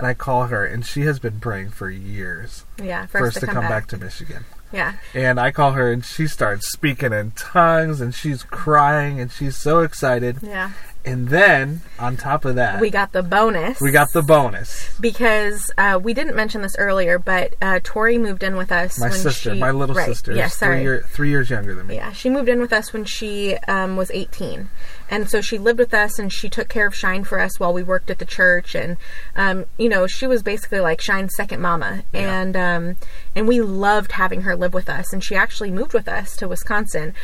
[0.00, 3.06] and I call her, and she has been praying for years Yeah.
[3.06, 3.86] for us to come back.
[3.88, 4.44] to Michigan.
[4.72, 4.94] Yeah.
[5.14, 9.56] And I call her, and she starts speaking in tongues, and she's crying, and she's
[9.56, 10.38] so excited.
[10.42, 10.70] Yeah.
[11.04, 13.80] And then on top of that, We got the bonus.
[13.80, 14.94] we got the bonus.
[15.00, 18.98] because uh, we didn't mention this earlier, but uh, Tori moved in with us.
[19.00, 20.76] My sister, she- my little right, sister, Yes, sorry.
[20.76, 21.96] three, year, three years younger than me.
[21.96, 24.68] Yeah, she moved in with us when she um, was 18.
[25.12, 27.72] And so she lived with us and she took care of Shine for us while
[27.72, 28.76] we worked at the church.
[28.76, 28.96] And,
[29.34, 32.04] um, you know, she was basically like Shine's second mama.
[32.14, 32.96] And, um,
[33.34, 35.12] and we loved having her live with us.
[35.12, 37.14] And she actually moved with us to Wisconsin.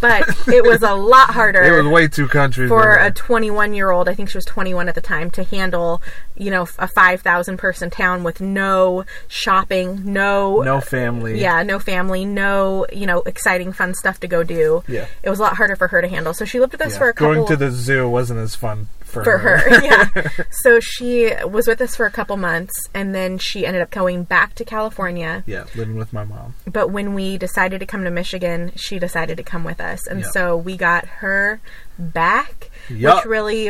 [0.00, 3.90] But it was a lot harder It was way too country for a 21 year
[3.90, 6.00] old, I think she was 21 at the time, to handle,
[6.36, 10.62] you know, a 5,000 person town with no shopping, no.
[10.62, 11.38] no family.
[11.38, 14.82] Yeah, no family, no, you know, exciting, fun stuff to go do.
[14.88, 15.06] Yeah.
[15.22, 16.32] It was a lot harder for her to handle.
[16.32, 16.98] So she lived with us Yeah.
[16.98, 19.80] for a couple Going to the zoo wasn't as fun for, for her.
[19.84, 20.08] yeah.
[20.50, 24.24] So she was with us for a couple months and then she ended up going
[24.24, 25.44] back to California.
[25.46, 26.54] yeah, living with my mom.
[26.66, 30.06] But when we decided to come to Michigan, she decided to come with us.
[30.06, 30.30] And Yep.
[30.32, 31.60] so we got her
[31.98, 33.16] back, Yup.
[33.18, 33.64] which really,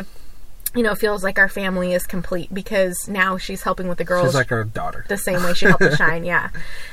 [0.74, 4.28] you know, feels like our family is complete because now she's helping with the girls
[4.28, 5.04] She's like our daughter.
[5.08, 6.50] the same way she helped us shine, yeah.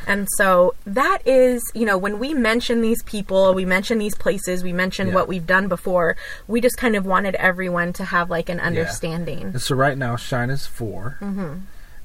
[0.08, 4.64] And so that is, you know, when we mention these people, we mention these places,
[4.64, 5.14] we mention Yeah.
[5.14, 6.16] what we've done before,
[6.48, 9.42] we just kind of wanted everyone to have like an understanding.
[9.54, 11.54] And so right now, Shine is 4 mm-hmm.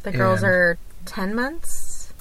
[0.03, 2.13] The girls are 10 months,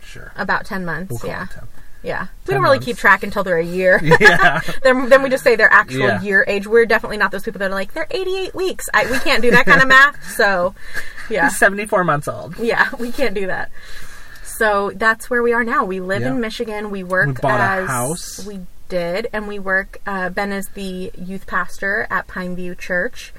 [0.00, 0.32] Sure.
[0.36, 1.44] about 10 months, We'll yeah.
[1.44, 1.68] it 10.
[2.02, 2.26] Yeah.
[2.46, 2.86] We don't really months.
[2.86, 4.00] keep track until they're a year.
[4.20, 4.60] Yeah.
[4.82, 6.20] then, then we just say their actual Yeah.
[6.22, 6.66] year age.
[6.66, 8.86] We're definitely not those people that are like, they're 88 weeks.
[8.92, 10.32] I, we can't do that kind of math.
[10.32, 10.74] So,
[11.30, 11.48] yeah.
[11.48, 12.58] 74 months old.
[12.58, 13.70] Yeah, we can't do that.
[14.44, 15.84] So that's where we are now.
[15.84, 16.28] We live Yeah.
[16.28, 16.90] in Michigan.
[16.90, 18.44] We work We bought a as house.
[18.46, 19.98] we did, and we work.
[20.06, 23.32] Uh, ben is the youth pastor at Pineview Church,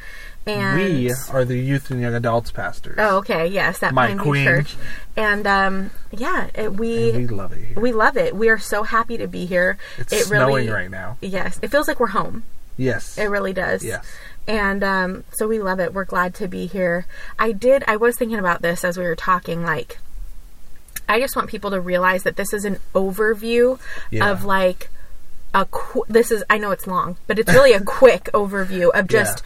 [0.45, 2.95] and We are the youth and young adults pastors.
[2.99, 4.45] oh, okay, yes, at My queen.
[4.45, 4.75] Church,
[5.15, 7.79] and um, yeah, it, we And we love it here.
[7.79, 8.35] we love it.
[8.35, 9.77] We are so happy to be here.
[9.97, 11.17] it's it snowing really, right now.
[11.21, 12.43] Yes, it feels like we're home.
[12.75, 13.17] Yes.
[13.17, 13.85] It really does.
[13.85, 14.05] Yes.
[14.47, 15.93] And um, so we love it.
[15.93, 17.05] We're glad to be here.
[17.39, 19.63] I did, I was thinking about this as we were talking.
[19.63, 19.99] Like,
[21.07, 23.79] I just want people to realize that this is an overview
[24.11, 24.29] Yeah.
[24.31, 24.89] of like
[25.53, 29.07] a, qu- this is, I know it's long, but it's really a quick overview of
[29.07, 29.43] just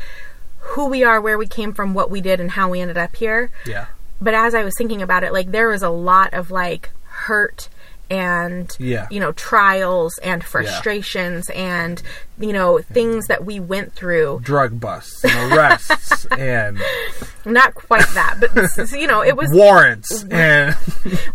[0.69, 3.15] who we are, where we came from, what we did, and how we ended up
[3.15, 3.49] here.
[3.65, 3.85] yeah.
[4.19, 7.69] But as I was thinking about it, like, there was a lot of like hurt
[8.09, 9.05] and Yeah.
[9.11, 12.01] you know trials and frustrations and
[12.39, 16.79] you know things that we went through Drug busts and arrests and
[17.43, 20.77] not quite that but you know it was warrants and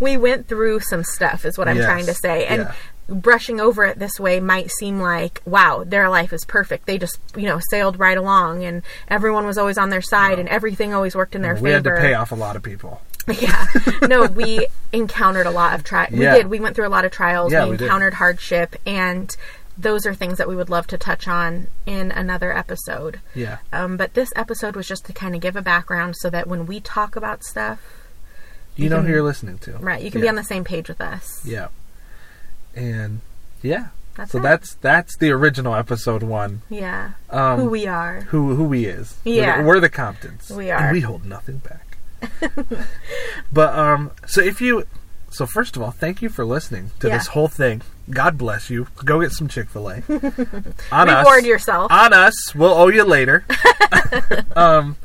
[0.01, 2.75] we went through some stuff is what i'm Yes, trying to say and yeah.
[3.13, 7.19] Brushing over it this way might seem like wow their life is perfect they just
[7.37, 11.15] you know sailed right along and everyone was always on their side and everything always
[11.15, 13.03] worked in their we favor We had to pay off a lot of people.
[13.41, 13.67] yeah
[14.03, 16.35] no we encountered a lot of tri we Yeah.
[16.35, 17.85] did we went through a lot of trials Yeah, we we did.
[17.85, 19.35] encountered hardship and
[19.79, 23.59] those are things that we would love to touch on in another episode Yeah.
[23.73, 26.67] um, but this episode was just to kind of give a background so that when
[26.67, 27.79] we talk about stuff
[28.77, 29.73] You, know can- who you're listening to.
[29.79, 30.25] right you can yeah.
[30.25, 31.69] be on the same page with us Yeah.
[32.75, 33.21] And
[33.63, 33.89] yeah.
[34.15, 34.43] That's so it.
[34.43, 36.63] that's that's the original episode one.
[36.69, 37.13] yeah.
[37.31, 38.23] Um, Who we are.
[38.29, 39.17] who who we is.
[39.25, 39.61] Yeah.
[39.61, 40.51] We're, we're the Comptons.
[40.51, 40.93] We And are.
[40.93, 41.97] we hold nothing back.
[43.53, 44.87] but um so if you
[45.31, 47.17] so first of all, thank you for listening to Yeah.
[47.19, 47.81] this whole thing.
[48.11, 48.89] God bless you.
[49.05, 50.03] Go get some Chick-fil-A.
[50.93, 51.25] On us.
[51.25, 51.91] Reward yourself.
[51.91, 52.55] On us.
[52.55, 53.45] We'll owe you later.
[54.57, 54.97] um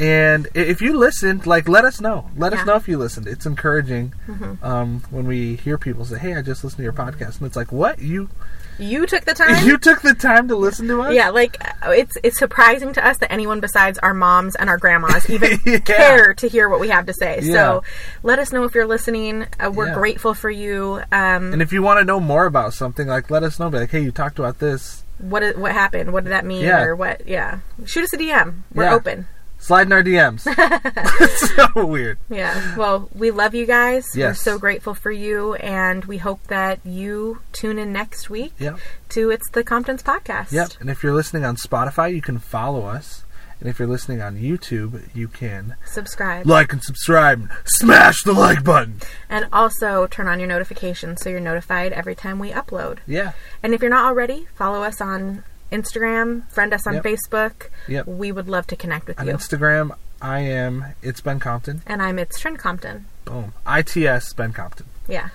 [0.00, 2.30] and if you listened, like let us know.
[2.36, 3.26] Let us know if you listened.
[3.28, 4.64] It's encouraging Mm-hmm.
[4.64, 7.56] um, when we hear people say, "Hey, I just listened to your podcast," and it's
[7.56, 8.30] like, "What you
[8.78, 9.66] You took the time.
[9.66, 13.18] you took the time to listen to us?" yeah, like it's it's surprising to us
[13.18, 15.78] that anyone besides our moms and our grandmas even Yeah.
[15.80, 17.40] care to hear what we have to say.
[17.42, 17.52] Yeah.
[17.52, 17.82] So
[18.22, 19.46] let us know if you're listening.
[19.58, 19.94] Uh, we're Yeah.
[19.94, 21.02] grateful for you.
[21.12, 23.68] Um, And if you want to know more about something, like let us know.
[23.68, 25.04] Be like, hey, you talked about this.
[25.18, 26.12] what what happened?
[26.14, 26.62] What did that mean?
[26.64, 26.82] Yeah.
[26.84, 27.28] Or what?
[27.28, 28.62] Yeah, shoot us a DM.
[28.72, 28.94] We're Yeah.
[28.94, 29.26] open.
[29.60, 30.40] Slide in our DMs.
[31.76, 32.18] so weird.
[32.28, 32.76] Yeah.
[32.76, 34.06] Well, we love you guys.
[34.16, 34.28] Yes.
[34.46, 38.78] We're so grateful for you, and we hope that you tune in next week Yep.
[39.10, 40.50] to It's the Comptons podcast.
[40.52, 40.70] Yep.
[40.80, 43.24] And if you're listening on Spotify, you can follow us.
[43.60, 46.46] And if you're listening on YouTube, you can Subscribe.
[46.46, 47.50] like and subscribe.
[47.66, 49.00] Smash the like button.
[49.28, 53.00] And also turn on your notifications so you're notified every time we upload.
[53.06, 53.32] Yeah.
[53.62, 57.04] And if you're not already, follow us on Instagram, friend us on Yep.
[57.04, 57.52] Facebook.
[57.88, 58.06] Yep.
[58.06, 59.32] We would love to connect with On you.
[59.32, 59.90] On Instagram,
[60.22, 61.82] I am it's Ben Compton.
[61.86, 63.06] and I'm It's Trent Compton.
[63.24, 63.52] Boom.
[63.66, 64.86] ITS Ben Compton.
[65.08, 65.28] Yeah.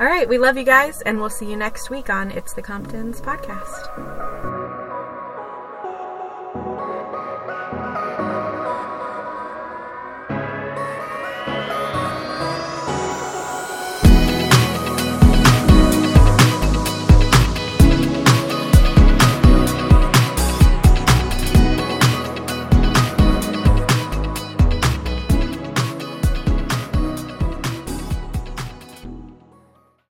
[0.00, 0.28] All right.
[0.28, 4.81] We love you guys, and we'll see you next week on It's the Comptons podcast.